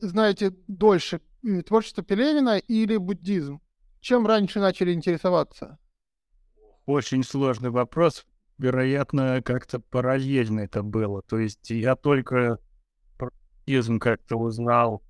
знаете 0.00 0.52
дольше, 0.66 1.20
э, 1.44 1.62
творчество 1.62 2.02
Пелевина 2.02 2.58
или 2.58 2.96
буддизм? 2.96 3.60
Чем 4.00 4.26
раньше 4.26 4.60
начали 4.60 4.92
интересоваться? 4.92 5.78
Очень 6.86 7.24
сложный 7.24 7.70
вопрос. 7.70 8.26
Вероятно, 8.58 9.40
как-то 9.42 9.80
параллельно 9.80 10.60
это 10.60 10.82
было. 10.82 11.22
То 11.22 11.38
есть 11.38 11.70
я 11.70 11.96
только 11.96 12.58
про 13.16 13.30
буддизм 13.60 13.98
как-то 13.98 14.36
узнал 14.36 15.02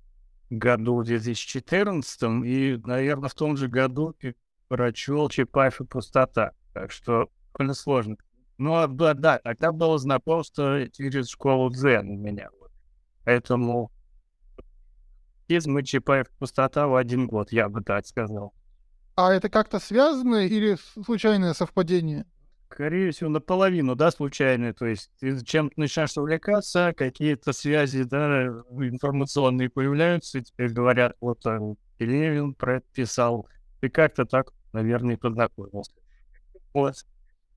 году 0.49 1.01
в 1.01 1.05
2014 1.05 2.45
и, 2.45 2.79
наверное, 2.85 3.29
в 3.29 3.33
том 3.33 3.57
же 3.57 3.67
году 3.67 4.15
прочел 4.67 5.29
Чапаев 5.29 5.81
и 5.81 5.85
пустота. 5.85 6.53
Так 6.73 6.91
что 6.91 7.29
довольно 7.57 7.73
сложно. 7.73 8.17
А, 8.59 8.87
да, 8.87 9.13
да, 9.13 9.39
тогда 9.43 9.71
было 9.71 9.97
знакомство 9.97 10.87
через 10.91 11.29
школу 11.29 11.69
Дзен 11.69 12.09
у 12.09 12.17
меня. 12.17 12.49
Поэтому 13.23 13.91
буддизм 15.47 15.77
и 15.77 15.83
Чапаев 15.83 16.29
пустота 16.39 16.87
в 16.87 16.95
один 16.95 17.27
год, 17.27 17.51
я 17.51 17.69
бы 17.69 17.81
так 17.81 18.05
сказал. 18.05 18.53
А 19.15 19.33
это 19.33 19.49
как-то 19.49 19.79
связано 19.79 20.45
или 20.45 20.77
случайное 21.05 21.53
совпадение? 21.53 22.25
Скорее 22.69 23.11
всего, 23.11 23.29
наполовину, 23.29 23.95
да, 23.95 24.11
случайные. 24.11 24.73
То 24.73 24.85
есть 24.85 25.09
ты 25.19 25.43
чем-то 25.43 25.79
начинаешь 25.79 26.17
увлекаться, 26.17 26.93
какие-то 26.95 27.53
связи, 27.53 28.03
да, 28.03 28.47
информационные 28.71 29.69
появляются, 29.69 30.39
и 30.39 30.43
тебе 30.43 30.67
говорят, 30.67 31.15
вот 31.21 31.45
э, 31.45 31.59
Пелевин 31.97 32.55
писал. 32.93 33.47
Ты 33.79 33.89
как-то 33.89 34.25
так, 34.25 34.51
наверное, 34.73 35.15
познакомился. 35.15 35.93
Вот. 36.73 36.95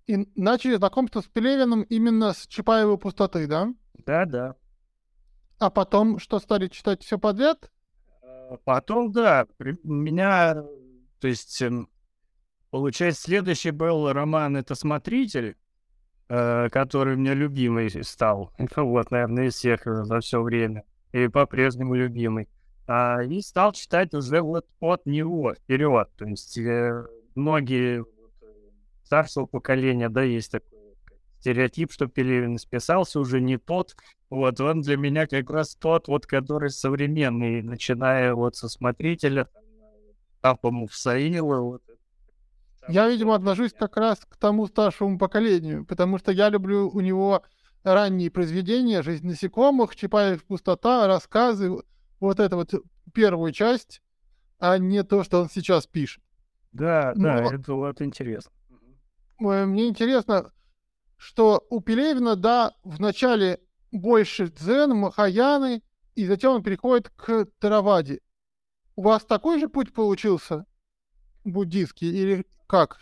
И 0.08 0.26
начали 0.36 0.76
знакомство 0.76 1.20
с 1.20 1.26
Пелевиным 1.26 1.82
именно 1.82 2.32
с 2.32 2.46
Чапаевой 2.46 2.96
пустоты, 2.96 3.46
да? 3.46 3.74
Да, 4.06 4.24
да. 4.24 4.56
А 5.58 5.68
потом 5.68 6.18
что, 6.18 6.38
стали 6.38 6.68
читать 6.68 7.02
все 7.02 7.18
подряд? 7.18 7.70
А 8.22 8.56
Потом, 8.64 9.12
да, 9.12 9.46
меня, 9.84 10.54
то 11.20 11.28
есть, 11.28 11.60
эм, 11.60 11.90
получается, 12.70 13.20
следующий 13.20 13.70
был 13.70 14.10
роман 14.10 14.56
«Это 14.56 14.74
смотритель», 14.74 15.58
э, 16.30 16.70
который 16.70 17.14
у 17.14 17.18
меня 17.18 17.34
любимый 17.34 17.90
стал, 18.02 18.54
вот, 18.76 19.10
наверное, 19.10 19.48
из 19.48 19.56
всех 19.56 19.86
э, 19.86 20.04
за 20.04 20.20
все 20.20 20.40
время, 20.40 20.84
и 21.12 21.28
по-прежнему 21.28 21.94
любимый. 21.94 22.48
А, 22.86 23.22
и 23.22 23.42
стал 23.42 23.72
читать 23.72 24.14
уже 24.14 24.40
вот 24.40 24.66
от 24.80 25.04
него 25.04 25.52
вперед, 25.52 26.08
то 26.16 26.24
есть 26.24 26.56
э, 26.56 27.04
многие 27.34 28.00
э, 28.00 28.04
старшего 29.08 29.46
поколения, 29.46 30.10
да, 30.10 30.22
есть 30.22 30.52
такой 30.52 30.78
стереотип, 31.40 31.90
что 31.90 32.08
Пелевин 32.08 32.58
списался 32.58 33.20
уже 33.20 33.40
не 33.40 33.56
тот, 33.56 33.96
вот, 34.28 34.60
он 34.60 34.82
для 34.82 34.98
меня 34.98 35.26
как 35.26 35.48
раз 35.48 35.76
тот, 35.76 36.08
вот, 36.08 36.26
который 36.26 36.68
современный, 36.68 37.62
начиная 37.62 38.34
вот 38.34 38.56
со 38.56 38.68
смотрителя, 38.68 39.46
там, 39.46 39.62
э, 39.62 40.12
там, 40.42 40.58
по-моему, 40.58 40.88
Саила, 40.92 41.60
вот. 41.60 41.82
Я, 42.86 43.08
видимо, 43.08 43.34
отношусь 43.34 43.72
как 43.72 43.96
раз 43.96 44.18
к 44.28 44.36
тому 44.36 44.66
старшему 44.66 45.18
поколению, 45.18 45.86
потому 45.86 46.18
что 46.18 46.30
я 46.30 46.50
люблю 46.50 46.90
у 46.90 47.00
него 47.00 47.42
ранние 47.84 48.30
произведения 48.30 49.02
«Жизнь 49.02 49.26
насекомых», 49.26 49.96
«Чапаев 49.96 50.44
пустота», 50.44 51.06
рассказы, 51.06 51.70
вот 52.20 52.40
это 52.40 52.56
вот 52.56 52.74
первую 53.14 53.52
часть, 53.52 54.02
а 54.58 54.76
не 54.76 55.02
то, 55.02 55.24
что 55.24 55.40
он 55.40 55.48
сейчас 55.48 55.86
пишет. 55.86 56.22
Да, 56.72 57.14
да, 57.16 57.42
Но- 57.42 57.52
это 57.54 57.72
вот 57.72 58.02
интересно. 58.02 58.52
Э, 59.40 59.64
Мне 59.64 59.88
интересно, 59.88 60.52
что 61.16 61.64
у 61.70 61.80
Пелевина, 61.80 62.36
да, 62.36 62.74
вначале 62.84 63.60
больше 63.92 64.48
дзен, 64.48 64.96
махаяны, 64.96 65.82
и 66.14 66.26
затем 66.26 66.52
он 66.52 66.62
переходит 66.62 67.10
к 67.10 67.46
Тараваде. 67.58 68.20
У 68.96 69.02
вас 69.02 69.24
такой 69.24 69.60
же 69.60 69.68
путь 69.68 69.92
получился 69.92 70.66
буддийский 71.44 72.10
или 72.10 72.46
как? 72.66 72.98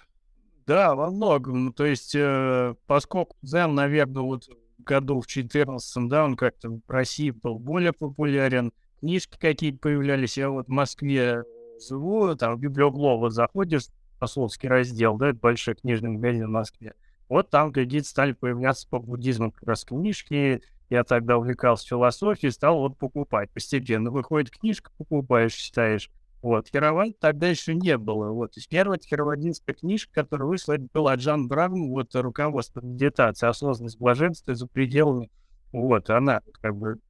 Да, 0.66 0.94
во 0.94 1.10
многом. 1.10 1.72
То 1.72 1.86
есть, 1.86 2.14
э, 2.14 2.74
поскольку 2.86 3.36
дзен, 3.42 3.74
наверное, 3.74 4.22
вот 4.22 4.48
году 4.78 5.20
в 5.20 5.26
14 5.26 6.08
да, 6.08 6.24
он 6.24 6.36
как-то 6.36 6.70
в 6.70 6.80
России 6.88 7.30
был 7.30 7.58
более 7.58 7.92
популярен, 7.92 8.72
книжки 9.00 9.36
какие-то 9.38 9.78
появлялись. 9.78 10.36
Я 10.36 10.50
вот 10.50 10.66
в 10.66 10.70
Москве 10.70 11.44
живу, 11.88 12.34
там 12.36 12.56
в 12.56 12.60
библиоглова 12.60 13.30
заходишь, 13.30 13.86
Пословский 14.18 14.68
раздел, 14.68 15.16
да, 15.16 15.30
это 15.30 15.38
большой 15.38 15.74
книжный 15.74 16.10
магазин 16.10 16.46
в 16.46 16.50
Москве. 16.50 16.94
Вот 17.28 17.50
там 17.50 17.72
какие-то 17.72 18.08
стали 18.08 18.32
появляться 18.32 18.88
по 18.88 18.98
буддизму 18.98 19.50
как 19.50 19.64
раз 19.64 19.84
книжки. 19.84 20.62
Я 20.88 21.02
тогда 21.02 21.38
увлекался 21.38 21.86
философией, 21.86 22.52
стал 22.52 22.78
вот 22.78 22.96
покупать 22.96 23.50
постепенно. 23.50 24.10
Выходит 24.10 24.50
книжка, 24.50 24.90
покупаешь, 24.96 25.54
читаешь. 25.54 26.10
Вот, 26.42 26.68
Херован 26.68 27.12
тогда 27.12 27.48
еще 27.48 27.74
не 27.74 27.98
было. 27.98 28.30
Вот, 28.30 28.52
то 28.52 28.58
есть 28.58 28.68
первая 28.68 29.00
херовадинская 29.00 29.74
книжка, 29.74 30.22
которая 30.22 30.46
вышла, 30.46 30.74
это 30.74 30.86
была 30.92 31.16
Джан 31.16 31.48
Браун, 31.48 31.88
вот, 31.88 32.14
руководство 32.14 32.80
медитации, 32.80 33.48
осознанность 33.48 33.98
блаженства 33.98 34.54
за 34.54 34.68
пределами. 34.68 35.30
Вот, 35.72 36.08
она 36.08 36.42
как 36.60 36.76
бы 36.76 37.00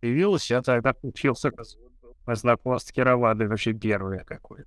появилась, 0.00 0.50
я 0.50 0.60
тогда 0.62 0.94
учился 1.02 1.52
знакомство 2.26 2.90
с 2.90 2.94
Херовадой 2.94 3.46
вообще 3.46 3.74
первое 3.74 4.24
какое. 4.24 4.66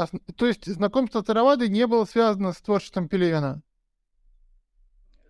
А 0.00 0.06
то 0.34 0.46
есть 0.46 0.64
знакомство 0.64 1.22
с 1.22 1.68
не 1.68 1.86
было 1.86 2.06
связано 2.06 2.54
с 2.54 2.62
творчеством 2.62 3.06
Пелевина? 3.06 3.60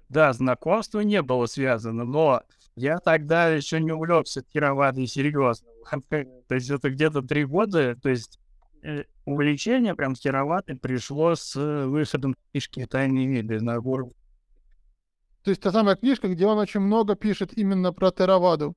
Да, 0.08 0.32
знакомство 0.32 1.00
не 1.00 1.22
было 1.22 1.46
связано, 1.46 2.04
но 2.04 2.42
я 2.76 2.98
тогда 2.98 3.48
еще 3.48 3.80
не 3.80 3.90
увлекся 3.90 4.42
Тировадой 4.42 5.08
серьезно. 5.08 5.66
То 6.08 6.54
есть 6.54 6.70
это 6.70 6.90
где-то 6.90 7.22
три 7.22 7.44
года, 7.44 7.96
то 7.96 8.08
есть 8.08 8.38
э, 8.82 9.04
увлечение 9.24 9.96
прям 9.96 10.14
Тировадой 10.14 10.76
пришло 10.76 11.34
с 11.34 11.56
э, 11.56 11.86
выходом 11.86 12.36
книжки 12.52 12.86
«Тайные 12.86 13.26
виды» 13.26 13.60
на 13.60 13.80
гору. 13.80 14.12
То 15.42 15.50
есть 15.50 15.62
та 15.62 15.72
самая 15.72 15.96
книжка, 15.96 16.28
где 16.28 16.46
он 16.46 16.58
очень 16.58 16.80
много 16.80 17.16
пишет 17.16 17.56
именно 17.56 17.92
про 17.92 18.12
Тараваду. 18.12 18.76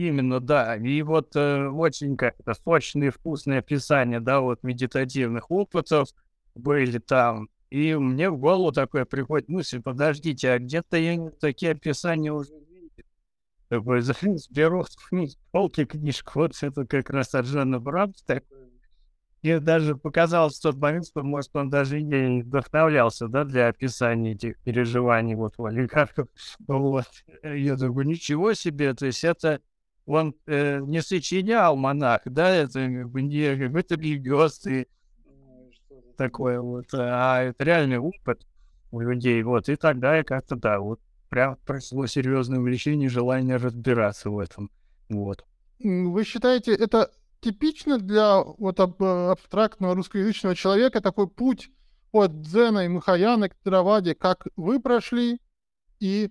Именно, 0.00 0.40
да. 0.40 0.76
И 0.76 1.02
вот 1.02 1.36
э, 1.36 1.68
очень 1.68 2.16
как-то 2.16 2.54
сочные, 2.54 3.10
вкусные 3.10 3.58
описания, 3.58 4.18
да, 4.18 4.40
вот 4.40 4.62
медитативных 4.62 5.50
опытов 5.50 6.08
были 6.54 6.98
там. 6.98 7.50
И 7.68 7.94
мне 7.94 8.30
в 8.30 8.38
голову 8.38 8.72
такое 8.72 9.04
приходит 9.04 9.50
мысль, 9.50 9.82
подождите, 9.82 10.52
а 10.52 10.58
где-то 10.58 10.96
я 10.96 11.30
такие 11.38 11.72
описания 11.72 12.32
уже 12.32 12.54
видел. 12.54 13.04
Такой 13.68 14.00
за- 14.00 14.14
беру 14.48 14.84
с 14.84 14.96
полки 15.52 15.84
книжку, 15.84 16.30
вот 16.40 16.52
это 16.62 16.86
как 16.86 17.10
раз 17.10 17.34
от 17.34 17.44
Жанна 17.44 17.78
Брамс 17.78 18.22
такой. 18.22 18.56
Мне 19.42 19.60
даже 19.60 19.96
показалось 19.96 20.58
в 20.58 20.62
тот 20.62 20.76
момент, 20.76 21.08
что, 21.08 21.22
может, 21.22 21.54
он 21.54 21.68
даже 21.68 22.00
и 22.00 22.42
вдохновлялся, 22.42 23.28
да, 23.28 23.44
для 23.44 23.68
описания 23.68 24.32
этих 24.32 24.58
переживаний 24.62 25.34
вот 25.34 25.54
у 25.58 25.66
олигархов. 25.66 26.28
Вот. 26.66 27.06
Я 27.42 27.76
такой, 27.76 28.06
ничего 28.06 28.54
себе, 28.54 28.94
то 28.94 29.04
есть 29.04 29.24
это 29.24 29.60
он 30.06 30.34
э, 30.46 30.80
не 30.80 31.02
сочинял 31.02 31.76
монах, 31.76 32.22
да, 32.24 32.50
это 32.50 32.86
как 32.86 33.10
бы 33.10 33.22
не 33.22 33.56
какой-то 33.56 33.94
религиозный 33.94 34.88
что-то 35.72 36.12
такое 36.16 36.60
вот, 36.60 36.86
а 36.92 37.42
это 37.42 37.64
реальный 37.64 37.98
опыт 37.98 38.46
у 38.90 39.00
людей, 39.00 39.42
вот, 39.42 39.68
и 39.68 39.76
тогда 39.76 40.16
я 40.16 40.24
как-то, 40.24 40.56
да, 40.56 40.80
вот, 40.80 41.00
прям 41.28 41.56
прошло 41.64 42.06
серьезное 42.06 42.58
увлечение, 42.58 43.08
желание 43.08 43.56
разбираться 43.56 44.30
в 44.30 44.38
этом, 44.38 44.70
вот. 45.08 45.44
Вы 45.78 46.24
считаете, 46.24 46.74
это 46.74 47.10
типично 47.40 47.98
для 47.98 48.42
вот 48.42 48.80
э, 48.80 49.30
абстрактного 49.30 49.94
русскоязычного 49.94 50.54
человека 50.54 51.00
такой 51.00 51.28
путь 51.28 51.70
от 52.12 52.40
дзена 52.40 52.84
и 52.84 52.88
махаяны 52.88 53.48
к 53.48 53.54
Тараваде, 53.62 54.14
как 54.14 54.46
вы 54.56 54.80
прошли, 54.80 55.40
и 56.00 56.30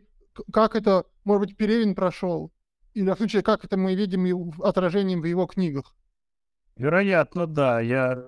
как 0.51 0.75
это, 0.75 1.05
может 1.23 1.47
быть, 1.47 1.57
Пелевин 1.57 1.95
прошел? 1.95 2.51
Или 2.99 3.11
в 3.11 3.15
случае, 3.15 3.43
как 3.43 3.63
это 3.63 3.77
мы 3.77 3.95
видим 3.95 4.25
его- 4.25 4.53
отражением 4.61 5.21
в 5.21 5.25
его 5.25 5.45
книгах? 5.47 5.95
Вероятно, 6.75 7.47
да, 7.47 7.79
я 7.79 8.25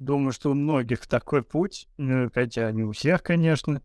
думаю, 0.00 0.32
что 0.32 0.50
у 0.50 0.54
многих 0.54 1.06
такой 1.06 1.44
путь, 1.44 1.88
э, 1.96 2.28
хотя 2.34 2.72
не 2.72 2.82
у 2.82 2.90
всех, 2.90 3.22
конечно, 3.22 3.80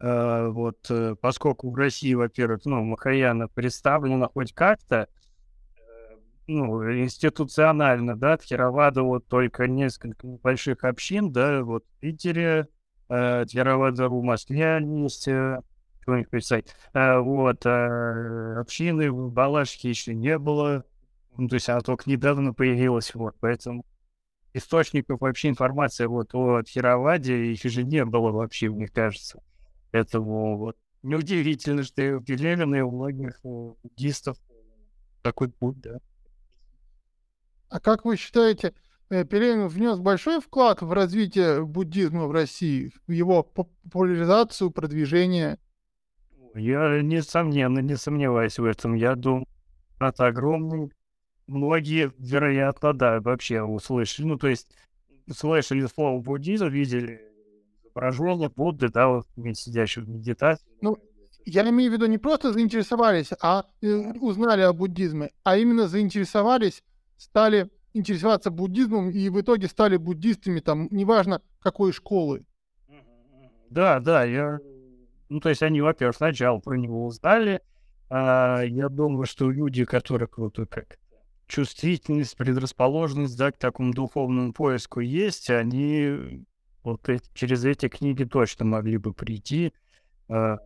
Э, 0.00 0.48
вот, 0.48 0.90
э, 0.90 1.14
поскольку 1.20 1.70
в 1.70 1.74
России, 1.76 2.12
во-первых, 2.14 2.66
ну, 2.66 2.82
Махаяна 2.82 3.48
представлена 3.48 4.28
хоть 4.28 4.52
как-то, 4.52 5.08
ну, 6.46 6.82
институционально, 7.00 8.14
да, 8.14 8.36
Тхеравада 8.36 9.02
вот 9.02 9.26
только 9.28 9.66
несколько 9.66 10.26
небольших 10.26 10.84
общин, 10.84 11.32
да, 11.32 11.62
вот 11.62 11.84
в 11.86 12.00
Питере, 12.00 12.66
э, 13.08 13.46
Тхеравада 13.48 14.08
в 14.10 14.22
Москве 14.22 14.78
есть, 14.82 15.26
что-нибудь 16.04 16.30
писать, 16.30 16.74
Э, 16.92 17.18
вот, 17.18 17.66
э, 17.66 18.54
общины 18.60 19.10
в 19.10 19.32
Балашихе 19.32 19.88
еще 19.88 20.14
не 20.14 20.38
было, 20.38 20.84
ну, 21.36 21.48
то 21.48 21.54
есть 21.54 21.68
она 21.68 21.80
только 21.80 22.08
недавно 22.08 22.54
появилась, 22.54 23.14
вот, 23.14 23.34
поэтому 23.40 23.84
источников 24.52 25.20
вообще 25.20 25.48
информации 25.48 26.06
вот 26.06 26.34
о 26.34 26.62
Тхераваде 26.62 27.52
их 27.52 27.62
же 27.64 27.82
не 27.82 28.04
было 28.04 28.30
вообще, 28.30 28.68
мне 28.70 28.86
кажется. 28.86 29.42
Поэтому 29.90 30.58
вот 30.58 30.76
неудивительно, 31.02 31.82
что 31.82 32.02
и 32.02 32.12
у 32.12 32.20
Пелевина, 32.20 32.76
и 32.76 32.80
у 32.80 32.90
многих 32.90 33.40
э, 33.44 33.72
буддистов 33.82 34.38
такой 35.22 35.48
путь, 35.48 35.80
да. 35.80 35.98
А 37.68 37.80
как 37.80 38.04
вы 38.04 38.16
считаете, 38.16 38.74
Пелевин 39.08 39.68
внес 39.68 39.98
большой 39.98 40.40
вклад 40.40 40.82
в 40.82 40.92
развитие 40.92 41.64
буддизма 41.64 42.26
в 42.26 42.32
России, 42.32 42.92
в 43.06 43.12
его 43.12 43.42
поп- 43.42 43.72
популяризацию, 43.82 44.70
продвижение? 44.70 45.58
Я, 46.54 47.02
несомненно, 47.02 47.80
не 47.80 47.96
сомневаюсь 47.96 48.58
в 48.58 48.64
этом. 48.64 48.94
Я 48.94 49.16
думаю, 49.16 49.46
это 49.98 50.26
огромный. 50.26 50.92
Многие, 51.46 52.12
вероятно, 52.18 52.92
да, 52.92 53.20
вообще 53.20 53.62
услышали. 53.62 54.26
Ну, 54.26 54.38
то 54.38 54.48
есть, 54.48 54.68
слышали 55.30 55.86
слово 55.86 56.20
буддизм, 56.20 56.68
видели 56.68 57.20
изображение 57.84 58.48
Будды, 58.48 58.88
да, 58.88 59.08
вот 59.08 59.26
сидящего 59.54 60.04
в 60.04 60.08
медитации. 60.08 60.64
Ну, 60.80 60.96
Я 61.44 61.68
имею 61.68 61.90
в 61.90 61.94
виду 61.94 62.06
не 62.06 62.18
просто 62.18 62.52
заинтересовались, 62.52 63.30
а 63.42 63.66
э, 63.82 64.12
узнали 64.20 64.62
о 64.62 64.72
буддизме, 64.72 65.30
а 65.42 65.58
именно 65.58 65.88
заинтересовались, 65.88 66.82
стали 67.16 67.70
интересоваться 67.92 68.50
буддизмом 68.50 69.10
и 69.10 69.28
в 69.28 69.40
итоге 69.40 69.68
стали 69.68 69.96
буддистами, 69.96 70.60
там, 70.60 70.88
неважно 70.90 71.42
какой 71.60 71.92
школы. 71.92 72.44
Да, 73.70 74.00
да, 74.00 74.24
я... 74.24 74.58
Ну, 75.34 75.40
то 75.40 75.48
есть 75.48 75.64
они, 75.64 75.80
во-первых, 75.80 76.14
сначала 76.14 76.60
про 76.60 76.76
него 76.76 77.06
узнали. 77.06 77.60
А, 78.08 78.60
я 78.62 78.88
думаю, 78.88 79.26
что 79.26 79.50
люди, 79.50 79.84
которые 79.84 80.28
вот 80.36 80.60
как 80.70 80.96
чувствительность, 81.48 82.36
предрасположенность, 82.36 83.36
да, 83.36 83.50
к 83.50 83.58
такому 83.58 83.92
духовному 83.92 84.52
поиску 84.52 85.00
есть, 85.00 85.50
они 85.50 86.46
вот 86.84 87.08
эти, 87.08 87.28
через 87.34 87.64
эти 87.64 87.88
книги 87.88 88.22
точно 88.22 88.64
могли 88.64 88.96
бы 88.96 89.12
прийти 89.12 89.72
а, 90.28 90.58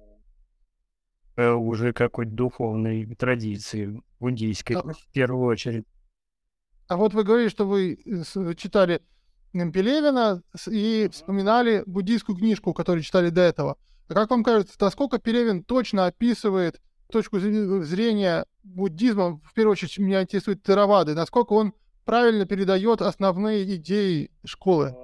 э, 1.37 1.51
уже 1.51 1.95
какой-то 1.95 2.33
духовной 2.33 3.07
традиции 3.15 3.99
буддийской, 4.21 4.77
А- 4.77 4.83
в 4.83 5.13
первую 5.15 5.47
очередь. 5.47 5.87
А 6.89 6.99
вот 6.99 7.15
вы 7.15 7.25
говорили, 7.25 7.49
что 7.49 7.67
вы 7.67 7.95
э, 8.05 8.55
читали 8.55 9.01
Пелевина 9.55 10.43
и 10.67 11.09
вспоминали 11.11 11.85
буддийскую 11.87 12.37
книжку, 12.37 12.75
которую 12.75 13.03
читали 13.03 13.31
до 13.31 13.41
этого. 13.41 13.79
А 14.09 14.15
как 14.15 14.31
вам 14.31 14.43
кажется, 14.43 14.75
насколько 14.81 15.19
Пелевин 15.19 15.63
точно 15.63 16.07
описывает 16.07 16.81
точку 17.13 17.39
зре- 17.39 17.83
зрения 17.83 18.45
буддизма, 18.63 19.41
в 19.45 19.53
первую 19.55 19.73
очередь 19.73 19.99
меня 19.99 20.23
интересует 20.23 20.63
Теравады, 20.63 21.15
насколько 21.15 21.53
он 21.53 21.75
правильно 22.05 22.47
передает 22.47 23.03
основные 23.03 23.77
идеи 23.77 24.31
школы? 24.45 24.95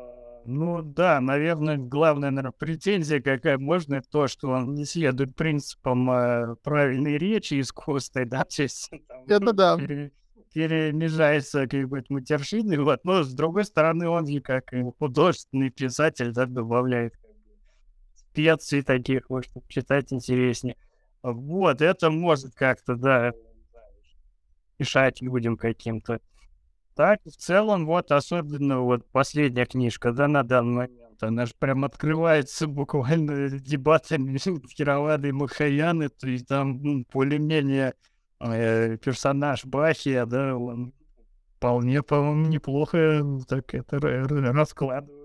Ну 0.47 0.83
да, 0.83 1.21
наверное, 1.21 1.79
главная 1.79 2.31
наверное, 2.31 2.53
претензия, 2.53 3.21
какая 3.21 3.57
можно, 3.59 4.03
то, 4.03 4.27
что 4.27 4.49
он 4.49 4.75
не 4.75 4.85
следует 4.85 5.35
принципам 5.35 6.11
э, 6.11 6.57
правильной 6.63 7.17
речи 7.17 7.61
искусственной, 7.61 8.27
да, 8.27 8.45
то 8.45 8.63
есть 8.63 8.91
там, 9.09 9.25
Это 9.27 9.53
да. 9.55 9.79
пере- 9.79 10.13
перемежается 10.53 11.63
как-нибудь 11.63 12.11
матершиной, 12.11 12.77
вот, 12.79 13.05
но 13.05 13.23
с 13.23 13.33
другой 13.33 13.65
стороны, 13.65 14.07
он 14.07 14.27
же 14.27 14.41
как 14.41 14.73
и 14.75 14.83
художественный 14.99 15.71
писатель, 15.71 16.33
да, 16.33 16.45
добавляет 16.45 17.15
как 17.17 17.23
бы, 17.23 17.24
специй 18.35 18.83
таких, 18.83 19.25
чтобы 19.27 19.67
читать 19.69 20.13
интереснее. 20.13 20.77
Вот, 21.23 21.81
это 21.81 22.11
может 22.11 22.55
как-то, 22.55 22.97
да, 22.97 23.33
мешать 24.79 25.23
людям 25.23 25.57
каким-то. 25.57 26.21
Так, 26.97 27.21
в 27.25 27.37
целом, 27.37 27.87
вот, 27.87 28.11
особенно 28.13 28.81
вот 28.81 29.09
последняя 29.11 29.67
книжка, 29.67 30.13
да, 30.13 30.29
на 30.29 30.43
данный 30.43 30.89
момент, 30.89 31.23
она 31.23 31.47
же 31.47 31.53
прям 31.59 31.85
открывается 31.85 32.67
буквально 32.69 33.51
дебатами 33.51 34.39
Кировады 34.75 35.29
и 35.29 35.33
Махаяны, 35.33 36.09
то 36.09 36.29
есть 36.29 36.47
там 36.49 36.83
ну, 36.83 37.05
более-менее 37.13 37.95
э, 38.41 38.97
персонаж 38.99 39.65
Бахия, 39.65 40.27
да, 40.27 40.57
он 40.57 40.93
вполне, 41.57 42.03
по-моему, 42.03 42.49
неплохо 42.49 43.25
так 43.49 43.75
это 43.75 43.97
р- 43.97 44.53
раскладывает. 44.53 45.24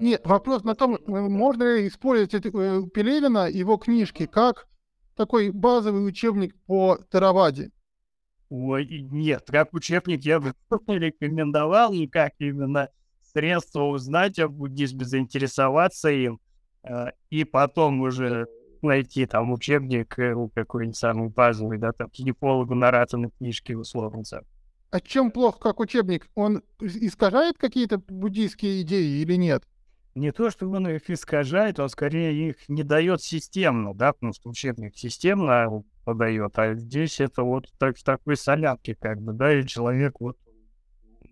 Нет, 0.00 0.26
вопрос 0.26 0.64
на 0.64 0.74
том, 0.74 0.96
э, 0.96 1.00
можно 1.06 1.76
ли 1.76 1.88
использовать 1.88 2.34
э, 2.34 2.40
Пелевина, 2.40 3.48
его 3.48 3.76
книжки, 3.76 4.26
как 4.26 4.68
такой 5.16 5.50
базовый 5.50 6.06
учебник 6.06 6.54
по 6.66 6.98
Тераваде. 7.10 7.70
Ой, 8.50 8.86
нет, 9.10 9.44
как 9.48 9.74
учебник 9.74 10.22
я 10.22 10.40
бы 10.40 10.54
не 10.86 10.98
рекомендовал, 10.98 11.92
и 11.92 12.06
как 12.06 12.32
именно 12.38 12.88
средство 13.32 13.84
узнать 13.84 14.38
о 14.38 14.48
буддизме, 14.48 15.04
заинтересоваться 15.04 16.10
им, 16.10 16.40
э, 16.84 17.06
и 17.30 17.44
потом 17.44 18.00
уже 18.00 18.46
найти 18.80 19.26
там 19.26 19.52
учебник 19.52 20.16
ну, 20.16 20.50
какой-нибудь 20.54 20.96
самый 20.96 21.28
базовый, 21.28 21.78
да, 21.78 21.92
там, 21.92 22.08
гинекологу 22.12 22.74
наратаны 22.74 23.30
книжки, 23.38 23.72
условно. 23.72 24.22
там. 24.22 24.44
А 24.90 25.00
чем 25.00 25.30
плохо 25.30 25.58
как 25.58 25.80
учебник? 25.80 26.28
Он 26.34 26.62
искажает 26.80 27.58
какие-то 27.58 27.98
буддийские 27.98 28.82
идеи 28.82 29.20
или 29.20 29.34
нет? 29.34 29.64
Не 30.18 30.32
то, 30.32 30.50
что 30.50 30.68
он 30.68 30.88
их 30.88 31.08
искажает, 31.10 31.78
он 31.78 31.88
скорее 31.88 32.50
их 32.50 32.68
не 32.68 32.82
дает 32.82 33.22
системно, 33.22 33.94
да, 33.94 34.12
потому 34.12 34.32
что 34.32 34.50
учебник 34.50 34.96
системно 34.96 35.84
подает, 36.04 36.58
а 36.58 36.74
здесь 36.74 37.20
это 37.20 37.44
вот 37.44 37.72
так, 37.78 37.96
в 37.96 38.02
такой 38.02 38.36
солянке, 38.36 38.96
как 38.96 39.20
бы, 39.20 39.32
да, 39.32 39.54
и 39.54 39.64
человек 39.64 40.20
вот 40.20 40.36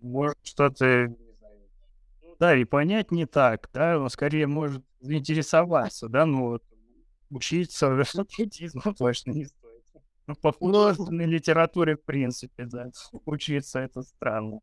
может 0.01 0.37
что-то, 0.43 1.13
ну 2.21 2.35
да, 2.39 2.55
и 2.55 2.63
понять 2.63 3.11
не 3.11 3.25
так, 3.25 3.69
да, 3.73 3.99
он 3.99 4.09
скорее 4.09 4.47
может 4.47 4.85
заинтересоваться, 5.01 6.07
да, 6.07 6.25
ну 6.25 6.51
вот 6.51 6.63
учиться 7.29 7.89
буддизму 8.37 8.93
точно 8.97 9.31
не 9.31 9.45
стоит. 9.45 9.83
Ну, 10.27 10.35
по 10.35 10.53
художественной 10.53 11.25
литературе, 11.25 11.97
в 11.97 12.03
принципе, 12.03 12.65
да, 12.65 12.89
учиться 13.25 13.79
это 13.79 14.01
странно. 14.03 14.61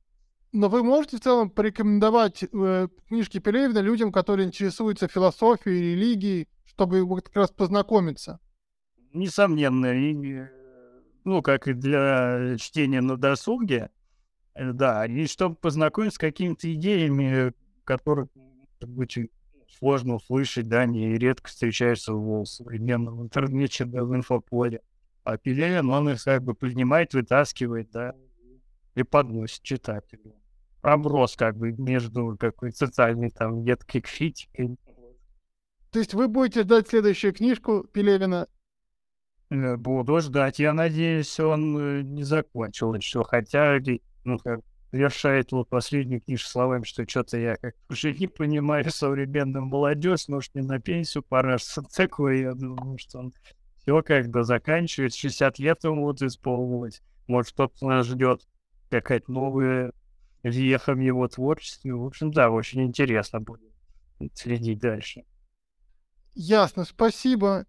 Но 0.55 0.69
вы 0.69 0.85
можете 0.85 1.17
в 1.17 1.21
целом 1.21 1.51
порекомендовать 1.51 2.45
э, 2.45 2.89
книжки 3.09 3.41
Пелевина 3.41 3.81
людям, 3.81 4.13
которые 4.13 4.47
интересуются 4.47 5.09
философией, 5.09 5.97
религией, 5.97 6.49
чтобы 6.65 7.03
вот 7.03 7.25
как 7.25 7.35
раз 7.35 7.51
познакомиться? 7.51 8.39
Несомненно, 9.13 9.87
и, 9.87 10.15
э, 10.15 10.49
ну, 11.25 11.43
как 11.43 11.67
и 11.67 11.73
для 11.73 12.57
чтения 12.57 13.01
на 13.01 13.17
досуге, 13.17 13.91
э, 14.55 14.73
да, 14.73 15.07
и 15.07 15.27
чтобы 15.27 15.57
познакомиться 15.57 16.15
с 16.15 16.19
какими-то 16.19 16.73
идеями, 16.73 17.53
которых, 17.83 18.29
может 18.37 18.97
быть, 18.97 19.19
сложно 19.77 20.15
услышать, 20.15 20.69
да, 20.69 20.83
они 20.83 21.19
редко 21.19 21.49
встречаются 21.49 22.13
в 22.15 22.45
современном 22.45 23.23
интернете, 23.23 23.87
да, 23.87 24.05
в 24.05 24.15
инфополе. 24.15 24.83
А 25.25 25.37
Пелевин, 25.37 25.91
он 25.91 26.11
их 26.11 26.23
как 26.23 26.45
бы 26.45 26.55
поднимает, 26.55 27.13
вытаскивает, 27.13 27.91
да, 27.91 28.15
и 28.95 29.03
подносит 29.03 29.61
читателю. 29.65 30.37
Проброс 30.85 31.35
как 31.35 31.57
бы 31.57 31.73
между 31.73 32.37
какой-то 32.39 32.77
социальной 32.77 33.31
там 33.31 33.63
едкой 33.63 34.03
критикой. 34.03 34.77
То 35.91 35.99
есть 35.99 36.13
вы 36.13 36.29
будете 36.29 36.61
ждать 36.61 36.89
следующую 36.89 37.33
книжку 37.33 37.85
Пелевина. 37.85 38.49
Э, 39.49 39.79
Буду 39.79 40.21
ждать. 40.21 40.59
Я 40.59 40.75
надеюсь, 40.75 41.41
он 41.41 41.79
э, 41.79 42.03
не 42.03 42.23
закончил 42.23 42.93
еще. 42.93 43.25
Хотя, 43.25 43.79
и, 43.79 44.03
ну, 44.25 44.39
как 44.39 44.61
завершает 44.93 45.53
вот 45.53 45.71
последнюю 45.71 46.21
книжку 46.21 46.51
словами, 46.51 46.85
что 46.85 47.09
что-то 47.09 47.39
я 47.39 47.57
как 47.57 47.75
уже 47.89 48.13
не 48.13 48.27
понимаю 48.27 48.91
современную 48.91 49.65
молодежь, 49.65 50.29
может, 50.29 50.55
не 50.55 50.61
на 50.61 50.81
пенсию 50.81 51.23
пора, 51.23 51.57
что 51.59 51.81
такое. 51.81 52.43
Я 52.43 52.53
думаю, 52.53 52.99
что 52.99 53.21
он 53.21 53.33
все 53.79 54.03
как 54.03 54.29
бы 54.29 54.45
заканчивает, 54.45 55.15
60 55.15 55.59
лет 55.61 55.83
ему 55.85 56.03
вот 56.03 56.21
исполнилось. 56.21 57.01
Может, 57.27 57.55
что-то 57.55 57.87
нас 57.87 58.07
ждет, 58.07 58.43
какая-то 58.91 59.33
новая 59.33 59.93
веха 60.45 60.95
в 60.95 61.01
его 61.01 61.27
творчестве. 61.29 61.95
В 61.95 62.05
общем, 62.05 62.31
да, 62.31 62.51
очень 62.51 62.83
интересно 62.83 63.41
будет 63.41 63.73
следить 64.35 64.79
дальше. 64.79 65.25
Ясно, 66.35 66.85
спасибо. 66.85 67.67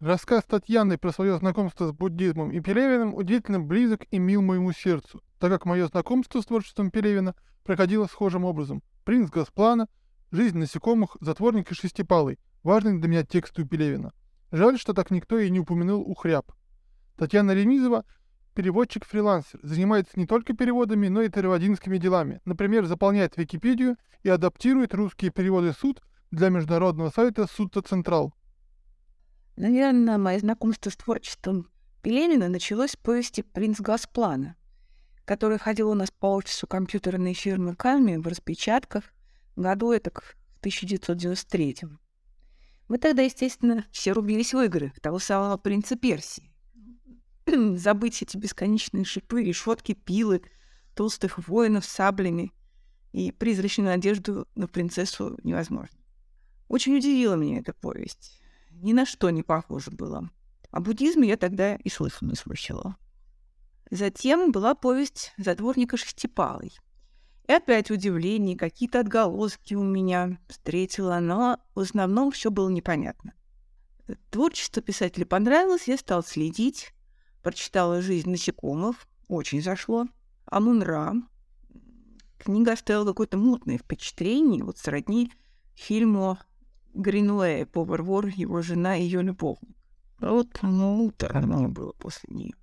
Рассказ 0.00 0.44
Татьяны 0.44 0.98
про 0.98 1.12
свое 1.12 1.36
знакомство 1.38 1.86
с 1.86 1.92
буддизмом 1.92 2.50
и 2.50 2.60
Пелевиным 2.60 3.14
удивительно 3.14 3.60
близок 3.60 4.04
и 4.10 4.18
мил 4.18 4.42
моему 4.42 4.72
сердцу, 4.72 5.22
так 5.38 5.50
как 5.50 5.64
мое 5.64 5.86
знакомство 5.86 6.40
с 6.40 6.46
творчеством 6.46 6.90
Пелевина 6.90 7.34
проходило 7.62 8.06
схожим 8.06 8.44
образом. 8.44 8.82
«Принц 9.04 9.30
Госплана», 9.30 9.88
«Жизнь 10.30 10.58
насекомых», 10.58 11.16
«Затворник 11.20 11.70
и 11.70 11.74
шестипалый»— 11.74 12.38
важный 12.62 12.98
для 12.98 13.08
меня 13.08 13.24
текст 13.24 13.58
у 13.58 13.66
Пелевина. 13.66 14.12
Жаль, 14.50 14.78
что 14.78 14.94
так 14.94 15.10
никто 15.10 15.38
и 15.38 15.50
не 15.50 15.60
упомянул 15.60 16.02
Ухряб. 16.02 16.52
Татьяна 17.16 17.52
Ремизова— 17.52 18.04
переводчик-фрилансер, 18.54 19.60
занимается 19.62 20.12
не 20.18 20.26
только 20.26 20.54
переводами, 20.54 21.08
но 21.08 21.22
и 21.22 21.28
переводинскими 21.28 21.98
делами. 21.98 22.40
Например, 22.44 22.86
заполняет 22.86 23.36
Википедию 23.36 23.96
и 24.22 24.28
адаптирует 24.28 24.94
русские 24.94 25.30
переводы 25.30 25.72
суд 25.72 26.02
для 26.30 26.48
международного 26.48 27.10
сайта 27.10 27.46
Судта 27.46 27.82
Централ. 27.82 28.34
Наверное, 29.56 30.18
мое 30.18 30.38
знакомство 30.38 30.90
с 30.90 30.96
творчеством 30.96 31.68
Пелевина 32.02 32.48
началось 32.48 32.92
с 32.92 32.96
повести 32.96 33.42
«Принц 33.42 33.80
Госплана», 33.80 34.56
который 35.24 35.58
ходил 35.58 35.90
у 35.90 35.94
нас 35.94 36.10
по 36.10 36.34
офису 36.34 36.66
компьютерной 36.66 37.34
фирмы 37.34 37.76
Кальми 37.76 38.16
в 38.16 38.26
распечатках 38.26 39.04
году 39.56 39.92
это 39.92 40.10
в 40.10 40.36
1993 40.60 41.76
Мы 42.88 42.98
тогда, 42.98 43.22
естественно, 43.22 43.86
все 43.90 44.12
рубились 44.12 44.52
в 44.52 44.60
игры 44.60 44.92
того 45.00 45.18
самого 45.18 45.56
принца 45.56 45.96
Персии. 45.96 46.53
Забыть 47.76 48.22
эти 48.22 48.36
бесконечные 48.36 49.04
шипы, 49.04 49.42
решетки, 49.42 49.92
пилы, 49.92 50.42
толстых 50.94 51.46
воинов 51.48 51.84
с 51.84 51.88
саблями 51.88 52.52
и 53.12 53.32
призрачную 53.32 53.90
надежду 53.90 54.46
на 54.54 54.68
принцессу 54.68 55.38
невозможно. 55.42 55.98
Очень 56.68 56.96
удивила 56.96 57.34
меня 57.34 57.58
эта 57.58 57.72
повесть 57.72 58.40
ни 58.84 58.92
на 58.92 59.06
что 59.06 59.30
не 59.30 59.42
похоже 59.42 59.90
было. 59.90 60.30
О 60.70 60.80
буддизме 60.80 61.28
я 61.28 61.36
тогда 61.36 61.76
и 61.76 61.88
слыхом 61.88 62.28
не 62.28 62.34
слышала. 62.34 62.96
Затем 63.90 64.50
была 64.50 64.74
повесть 64.74 65.32
«Затворника 65.36 65.96
Шестипалой». 65.96 66.72
И 67.46 67.52
опять 67.52 67.90
удивление, 67.90 68.56
какие-то 68.56 69.00
отголоски 69.00 69.74
у 69.74 69.82
меня 69.82 70.38
встретила, 70.48 71.18
но 71.20 71.60
в 71.74 71.80
основном 71.80 72.30
все 72.30 72.50
было 72.50 72.70
непонятно. 72.70 73.34
Творчество 74.30 74.82
писателя 74.82 75.26
понравилось, 75.26 75.86
я 75.86 75.98
стал 75.98 76.24
следить, 76.24 76.92
прочитала 77.44 78.02
«Жизнь 78.02 78.30
насекомых», 78.30 79.06
очень 79.28 79.62
зашло. 79.62 80.06
Амун-Ра. 80.46 81.14
Книга 82.38 82.72
оставила 82.72 83.06
какое-то 83.06 83.38
мутное 83.38 83.78
впечатление, 83.78 84.64
вот 84.64 84.78
сродни 84.78 85.32
фильму 85.74 86.38
Гринуэя 86.94 87.66
«Повар 87.66 88.02
вор, 88.02 88.26
его 88.26 88.62
жена 88.62 88.96
и 88.96 89.02
ее 89.02 89.22
любовник». 89.22 89.76
Вот, 90.20 90.48
ну, 90.62 91.12
оно 91.30 91.68
было 91.68 91.92
после 91.92 92.34
нее. 92.34 92.54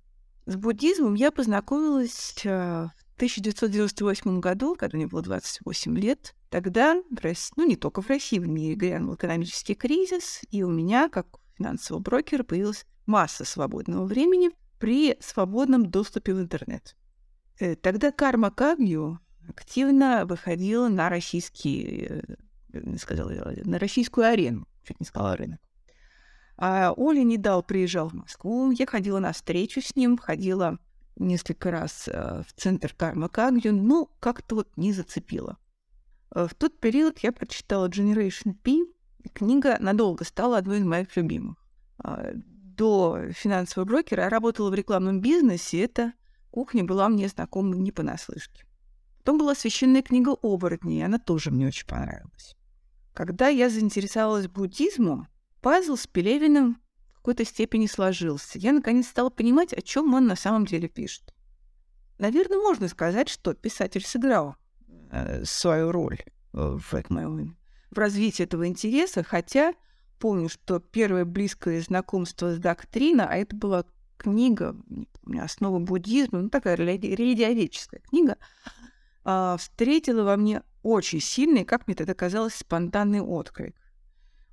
С 0.46 0.56
буддизмом 0.56 1.14
я 1.14 1.30
познакомилась 1.30 2.34
э, 2.44 2.88
в 3.12 3.16
1998 3.16 4.40
году, 4.40 4.74
когда 4.74 4.96
мне 4.96 5.06
было 5.06 5.22
28 5.22 5.96
лет. 5.98 6.34
Тогда, 6.50 7.00
в 7.10 7.20
России, 7.20 7.52
ну 7.56 7.66
не 7.66 7.76
только 7.76 8.02
в 8.02 8.08
России, 8.08 8.38
в 8.38 8.48
мире 8.48 8.74
грянул 8.74 9.14
экономический 9.14 9.74
кризис, 9.74 10.40
и 10.50 10.64
у 10.64 10.70
меня, 10.70 11.08
как 11.08 11.26
финансового 11.56 12.02
брокера, 12.02 12.42
появилась 12.42 12.86
масса 13.06 13.44
свободного 13.44 14.04
времени 14.06 14.50
при 14.82 15.16
свободном 15.20 15.88
доступе 15.88 16.34
в 16.34 16.40
интернет. 16.40 16.96
Э, 17.60 17.76
тогда 17.76 18.10
Карма 18.10 18.50
Кагью 18.50 19.20
активно 19.48 20.26
выходила 20.26 20.88
на 20.88 21.08
российский, 21.08 22.08
э, 22.72 22.96
сказала, 22.98 23.30
на 23.64 23.78
российскую 23.78 24.26
арену, 24.26 24.66
чуть 24.82 24.98
не 24.98 25.06
сказала 25.06 25.36
рынок. 25.36 25.60
А 26.56 26.92
Оля 26.96 27.22
не 27.22 27.38
дал 27.38 27.62
приезжал 27.62 28.08
в 28.08 28.14
Москву. 28.14 28.72
Я 28.72 28.86
ходила 28.86 29.20
на 29.20 29.32
встречу 29.32 29.80
с 29.80 29.94
ним, 29.94 30.18
ходила 30.18 30.80
несколько 31.14 31.70
раз 31.70 32.08
э, 32.08 32.42
в 32.44 32.52
центр 32.60 32.92
Карма 32.92 33.28
Кагью, 33.28 33.74
но 33.74 34.06
как-то 34.18 34.56
вот 34.56 34.76
не 34.76 34.92
зацепила. 34.92 35.58
В 36.32 36.50
тот 36.58 36.80
период 36.80 37.20
я 37.20 37.30
прочитала 37.30 37.88
Generation 37.88 38.54
P, 38.54 38.84
и 39.22 39.28
книга 39.28 39.76
надолго 39.78 40.24
стала 40.24 40.58
одной 40.58 40.78
из 40.80 40.84
моих 40.84 41.14
любимых. 41.14 41.56
Э, 42.72 42.76
до 42.76 43.32
финансового 43.32 43.88
брокера 43.88 44.24
я 44.24 44.28
работала 44.28 44.70
в 44.70 44.74
рекламном 44.74 45.20
бизнесе, 45.20 45.82
эта 45.82 46.12
кухня 46.50 46.84
была 46.84 47.08
мне 47.08 47.28
знакома 47.28 47.76
не 47.76 47.92
понаслышке. 47.92 48.64
Потом 49.18 49.38
была 49.38 49.54
священная 49.54 50.02
книга 50.02 50.30
оборотней, 50.42 51.00
и 51.00 51.02
она 51.02 51.18
тоже 51.18 51.50
мне 51.50 51.66
очень 51.66 51.86
понравилась. 51.86 52.56
Когда 53.14 53.48
я 53.48 53.68
заинтересовалась 53.68 54.48
буддизмом, 54.48 55.28
Пазл 55.60 55.96
с 55.96 56.06
Пелевиным 56.06 56.80
в 57.12 57.16
какой-то 57.16 57.44
степени 57.44 57.86
сложился. 57.86 58.58
Я 58.58 58.72
наконец 58.72 59.06
стала 59.06 59.30
понимать, 59.30 59.72
о 59.72 59.80
чем 59.80 60.12
он 60.14 60.26
на 60.26 60.34
самом 60.34 60.66
деле 60.66 60.88
пишет. 60.88 61.32
Наверное, 62.18 62.58
можно 62.58 62.88
сказать, 62.88 63.28
что 63.28 63.54
писатель 63.54 64.04
сыграл 64.04 64.56
э, 65.12 65.44
свою 65.44 65.92
роль 65.92 66.18
в, 66.52 66.94
этом, 66.94 67.56
в 67.90 67.98
развитии 67.98 68.42
этого 68.42 68.66
интереса, 68.66 69.22
хотя 69.22 69.74
помню, 70.22 70.48
что 70.48 70.78
первое 70.78 71.24
близкое 71.24 71.80
знакомство 71.80 72.54
с 72.54 72.58
доктриной, 72.58 73.26
а 73.26 73.34
это 73.34 73.56
была 73.56 73.84
книга 74.16 74.76
«Основа 75.36 75.80
буддизма», 75.80 76.42
ну, 76.42 76.48
такая 76.48 76.76
религиоведческая 76.76 78.00
книга, 78.08 78.36
э, 79.24 79.56
встретила 79.58 80.22
во 80.22 80.36
мне 80.36 80.62
очень 80.84 81.20
сильный, 81.20 81.64
как 81.64 81.88
мне 81.88 81.96
тогда 81.96 82.14
казалось, 82.14 82.54
спонтанный 82.54 83.20
отклик 83.20 83.74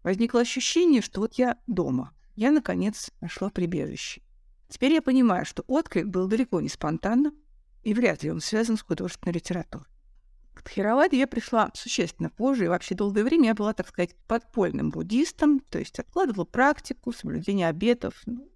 возникло 0.02 0.42
ощущение, 0.42 1.04
что 1.04 1.22
вот 1.22 1.36
я 1.36 1.58
дома. 1.68 2.14
Я, 2.36 2.52
наконец, 2.52 3.12
нашла 3.22 3.50
прибежище. 3.50 4.22
Теперь 4.70 4.94
я 4.94 5.04
понимаю, 5.04 5.46
что 5.46 5.64
отклик 5.68 6.08
был 6.08 6.28
далеко 6.28 6.62
не 6.62 6.70
спонтанным, 6.70 7.34
и 7.84 7.94
вряд 7.94 8.24
ли 8.24 8.32
он 8.32 8.42
связан 8.42 8.78
с 8.78 8.82
художественной 8.82 9.34
литературой. 9.34 9.86
К 10.60 10.64
Тхераваде 10.64 11.18
я 11.18 11.26
пришла 11.26 11.72
существенно 11.74 12.30
позже, 12.30 12.66
и 12.66 12.68
вообще 12.68 12.94
долгое 12.94 13.24
время 13.24 13.48
я 13.48 13.54
была, 13.54 13.74
так 13.74 13.88
сказать, 13.88 14.14
подпольным 14.28 14.90
буддистом, 14.90 15.62
то 15.62 15.80
есть 15.80 15.98
откладывала 16.00 16.44
практику, 16.44 17.14
соблюдение 17.14 17.70
обетов, 17.70 18.22
ну, 18.26 18.52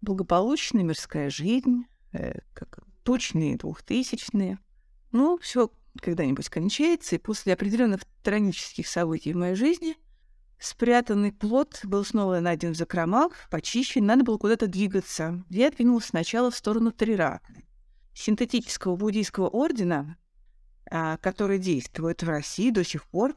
благополучная 0.00 0.82
мирская 0.82 1.28
жизнь, 1.28 1.84
э, 2.14 2.38
как 2.54 2.78
точные 3.02 3.58
двухтысячные. 3.58 4.60
Ну, 5.10 5.36
все 5.42 5.70
когда-нибудь 6.00 6.48
кончается, 6.48 7.16
и 7.16 7.18
после 7.18 7.52
определенных 7.52 8.00
трагических 8.22 8.88
событий 8.88 9.34
в 9.34 9.36
моей 9.36 9.54
жизни 9.54 9.98
Спрятанный 10.58 11.32
плод 11.32 11.80
был 11.82 12.02
снова 12.02 12.40
найден 12.40 12.72
в 12.72 12.76
закромах, 12.78 13.32
почищен, 13.50 14.06
надо 14.06 14.24
было 14.24 14.38
куда-то 14.38 14.68
двигаться. 14.68 15.44
Я 15.50 15.70
двинулась 15.70 16.06
сначала 16.06 16.50
в 16.50 16.56
сторону 16.56 16.92
Трираты, 16.92 17.66
синтетического 18.14 18.96
буддийского 18.96 19.48
ордена, 19.48 20.16
а, 20.94 21.16
который 21.16 21.58
действует 21.58 22.22
в 22.22 22.28
России 22.28 22.68
до 22.68 22.84
сих 22.84 23.06
пор, 23.06 23.34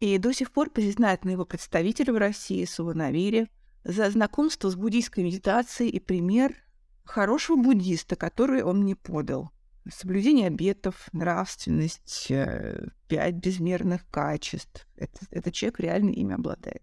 и 0.00 0.18
до 0.18 0.34
сих 0.34 0.52
пор 0.52 0.68
признательны 0.68 1.30
его 1.30 1.46
представитель 1.46 2.12
в 2.12 2.18
России, 2.18 2.66
Суванавире, 2.66 3.48
за 3.84 4.10
знакомство 4.10 4.68
с 4.68 4.74
буддийской 4.74 5.24
медитацией 5.24 5.88
и 5.88 5.98
пример 5.98 6.54
хорошего 7.04 7.56
буддиста, 7.56 8.16
который 8.16 8.62
он 8.62 8.82
мне 8.82 8.96
подал. 8.96 9.50
Соблюдение 9.90 10.48
обетов, 10.48 11.08
нравственность, 11.12 12.30
э, 12.30 12.88
пять 13.08 13.36
безмерных 13.36 14.06
качеств. 14.10 14.86
Это, 14.96 15.20
этот 15.30 15.54
человек 15.54 15.80
реально 15.80 16.10
ими 16.10 16.34
обладает. 16.34 16.82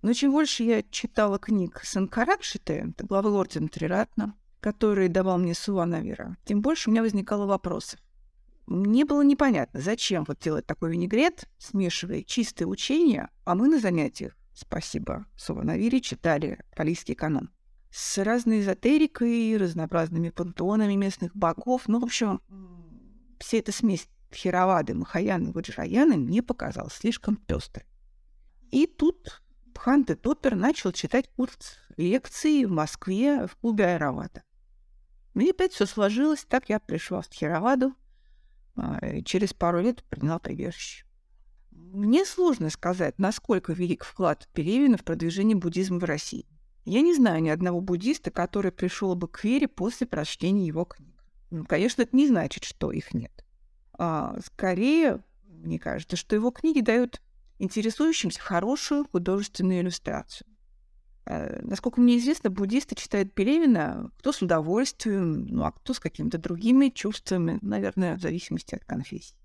Но 0.00 0.14
чем 0.14 0.32
больше 0.32 0.62
я 0.62 0.82
читала 0.82 1.38
книг 1.38 1.82
Санкаракшиты, 1.84 2.94
главы 3.00 3.32
ордена 3.32 3.68
Триратна, 3.68 4.34
который 4.60 5.08
давал 5.08 5.36
мне 5.36 5.52
Суанавира, 5.52 6.38
тем 6.46 6.62
больше 6.62 6.88
у 6.88 6.92
меня 6.92 7.02
возникало 7.02 7.44
вопросов. 7.44 8.00
Мне 8.68 9.06
было 9.06 9.22
непонятно, 9.22 9.80
зачем 9.80 10.24
вот 10.28 10.40
делать 10.40 10.66
такой 10.66 10.92
винегрет, 10.92 11.48
смешивая 11.56 12.22
чистые 12.22 12.68
учения, 12.68 13.30
а 13.46 13.54
мы 13.54 13.66
на 13.66 13.80
занятиях, 13.80 14.36
спасибо 14.52 15.24
Суванавире, 15.36 16.02
читали 16.02 16.62
палийский 16.76 17.14
канон 17.14 17.48
с 17.90 18.22
разной 18.22 18.60
эзотерикой, 18.60 19.56
разнообразными 19.56 20.28
пантеонами 20.28 20.92
местных 20.96 21.34
богов. 21.34 21.88
Ну, 21.88 21.98
в 21.98 22.04
общем, 22.04 22.42
вся 23.38 23.56
эта 23.56 23.72
смесь 23.72 24.06
Хировады, 24.30 24.92
Махаяны, 24.92 25.50
Ваджраяны 25.52 26.18
мне 26.18 26.42
показалась 26.42 26.92
слишком 26.92 27.36
пестрой. 27.36 27.86
И 28.70 28.86
тут 28.86 29.42
Ханте 29.74 30.14
Топпер 30.14 30.56
начал 30.56 30.92
читать 30.92 31.30
курс 31.36 31.78
лекций 31.96 32.66
в 32.66 32.70
Москве 32.70 33.46
в 33.46 33.56
клубе 33.56 33.86
Айравата. 33.86 34.42
Мне 35.32 35.52
опять 35.52 35.72
все 35.72 35.86
сложилось, 35.86 36.44
так 36.44 36.68
я 36.68 36.80
пришла 36.80 37.22
в 37.22 37.28
Тхераваду, 37.28 37.94
а, 37.94 38.07
и 39.02 39.22
через 39.24 39.52
пару 39.52 39.80
лет 39.80 40.04
приняла 40.04 40.38
прибежище. 40.38 41.04
Мне 41.70 42.24
сложно 42.24 42.70
сказать, 42.70 43.18
насколько 43.18 43.72
велик 43.72 44.04
вклад 44.04 44.48
Пелевина 44.52 44.98
в 44.98 45.04
продвижение 45.04 45.56
буддизма 45.56 45.98
в 45.98 46.04
России. 46.04 46.46
Я 46.84 47.00
не 47.02 47.14
знаю 47.14 47.42
ни 47.42 47.48
одного 47.48 47.80
буддиста, 47.80 48.30
который 48.30 48.72
пришел 48.72 49.14
бы 49.14 49.28
к 49.28 49.44
вере 49.44 49.68
после 49.68 50.06
прочтения 50.06 50.66
его 50.66 50.84
книг. 50.84 51.22
Ну, 51.50 51.64
конечно, 51.64 52.02
это 52.02 52.16
не 52.16 52.26
значит, 52.26 52.64
что 52.64 52.90
их 52.90 53.14
нет. 53.14 53.44
А, 53.92 54.38
скорее, 54.44 55.22
мне 55.46 55.78
кажется, 55.78 56.16
что 56.16 56.34
его 56.34 56.50
книги 56.50 56.80
дают 56.80 57.20
интересующимся 57.58 58.40
хорошую 58.40 59.06
художественную 59.10 59.80
иллюстрацию. 59.80 60.46
А, 61.30 61.60
насколько 61.62 62.00
мне 62.00 62.16
известно, 62.16 62.48
буддисты 62.48 62.94
читают 62.94 63.34
Пелевина 63.34 64.10
кто 64.18 64.32
с 64.32 64.40
удовольствием, 64.40 65.46
ну 65.46 65.64
а 65.64 65.72
кто 65.72 65.92
с 65.92 66.00
какими-то 66.00 66.38
другими 66.38 66.88
чувствами, 66.88 67.58
наверное, 67.60 68.16
в 68.16 68.22
зависимости 68.22 68.74
от 68.74 68.84
конфессии. 68.86 69.36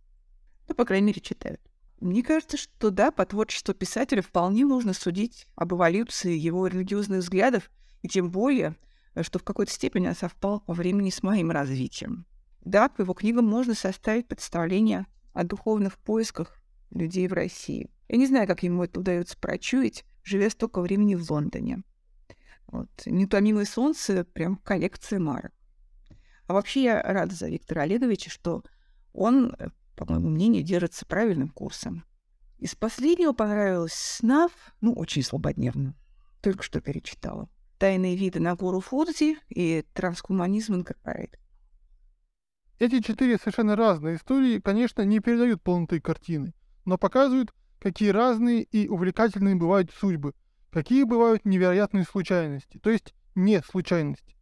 Ну, 0.69 0.75
по 0.75 0.85
крайней 0.85 1.07
мере, 1.07 1.19
читают. 1.19 1.59
Мне 1.99 2.23
кажется, 2.23 2.55
что 2.55 2.89
да, 2.89 3.11
по 3.11 3.25
творчеству 3.25 3.73
писателя 3.73 4.21
вполне 4.21 4.65
можно 4.65 4.93
судить 4.93 5.45
об 5.55 5.73
эволюции 5.73 6.37
его 6.37 6.67
религиозных 6.67 7.19
взглядов, 7.19 7.69
и 8.01 8.07
тем 8.07 8.31
более, 8.31 8.77
что 9.21 9.39
в 9.39 9.43
какой-то 9.43 9.73
степени 9.73 10.07
он 10.07 10.15
совпал 10.15 10.61
по 10.61 10.73
времени 10.73 11.09
с 11.09 11.21
моим 11.21 11.51
развитием. 11.51 12.25
Да, 12.61 12.87
по 12.87 13.01
его 13.01 13.13
книгам 13.13 13.45
можно 13.45 13.73
составить 13.73 14.29
представление 14.29 15.05
о 15.33 15.43
духовных 15.43 15.97
поисках 15.97 16.57
людей 16.91 17.27
в 17.27 17.33
России. 17.33 17.89
Я 18.07 18.15
не 18.15 18.27
знаю, 18.27 18.47
как 18.47 18.63
ему 18.63 18.85
это 18.85 19.01
удается 19.01 19.37
прочуять, 19.37 20.05
живя 20.23 20.49
столько 20.49 20.81
времени 20.81 21.15
в 21.15 21.29
Лондоне. 21.31 21.83
Вот. 22.67 22.89
«Неутомимое 23.05 23.65
солнце»— 23.65 24.23
прям 24.33 24.57
коллекция 24.57 25.19
марок. 25.19 25.53
А 26.47 26.53
вообще 26.53 26.83
я 26.83 27.01
рада 27.01 27.35
за 27.35 27.49
Виктора 27.49 27.83
Олеговича, 27.83 28.29
что 28.29 28.63
он 29.13 29.55
по 29.95 30.05
моему 30.05 30.29
мнению, 30.29 30.63
держится 30.63 31.05
правильным 31.05 31.49
курсом. 31.49 32.05
Из 32.59 32.75
последнего 32.75 33.33
понравилось 33.33 33.93
«Снав», 33.93 34.51
ну, 34.81 34.93
очень 34.93 35.23
слабодневно. 35.23 35.95
Только 36.41 36.63
что 36.63 36.81
перечитала. 36.81 37.49
«Тайные 37.77 38.15
виды 38.15 38.39
на 38.39 38.55
гору 38.55 38.79
Фудзи» 38.79 39.37
и 39.49 39.85
«Трансгуманизм 39.93 40.75
инкорпорейт». 40.75 41.37
Эти 42.79 43.01
четыре 43.01 43.37
совершенно 43.37 43.75
разные 43.75 44.15
истории, 44.15 44.59
конечно, 44.59 45.03
не 45.03 45.19
передают 45.19 45.61
полноты 45.61 45.99
картины, 45.99 46.53
но 46.85 46.97
показывают, 46.97 47.53
какие 47.83 48.11
разные 48.11 48.63
и 48.63 48.87
увлекательные 48.87 49.55
бывают 49.55 49.91
судьбы, 49.91 50.33
какие 50.71 51.03
бывают 51.03 51.43
невероятные 51.43 52.05
случайности, 52.05 52.77
то 52.77 52.89
есть 52.89 53.13
не 53.35 53.61
случайности. 53.61 54.37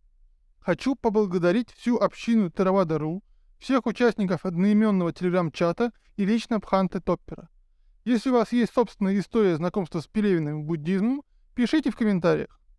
Хочу 0.60 0.96
поблагодарить 0.96 1.72
всю 1.72 1.98
общину 1.98 2.52
Теравада.ру, 2.52 3.24
всех 3.58 3.88
участников 3.88 4.46
одноименного 4.46 5.12
телеграм-чата 5.12 5.92
и 6.18 6.26
лично 6.26 6.60
Пханте 6.60 7.00
Топпера. 7.00 7.50
Если 8.06 8.30
у 8.30 8.34
вас 8.34 8.52
есть 8.52 8.76
собственная 8.76 9.18
история 9.18 9.56
знакомства 9.56 10.02
с 10.02 10.08
Пелевиным 10.08 10.66
буддизмом, 10.66 11.24
пишите 11.56 11.90
в 11.90 11.96
комментариях. 11.96 12.61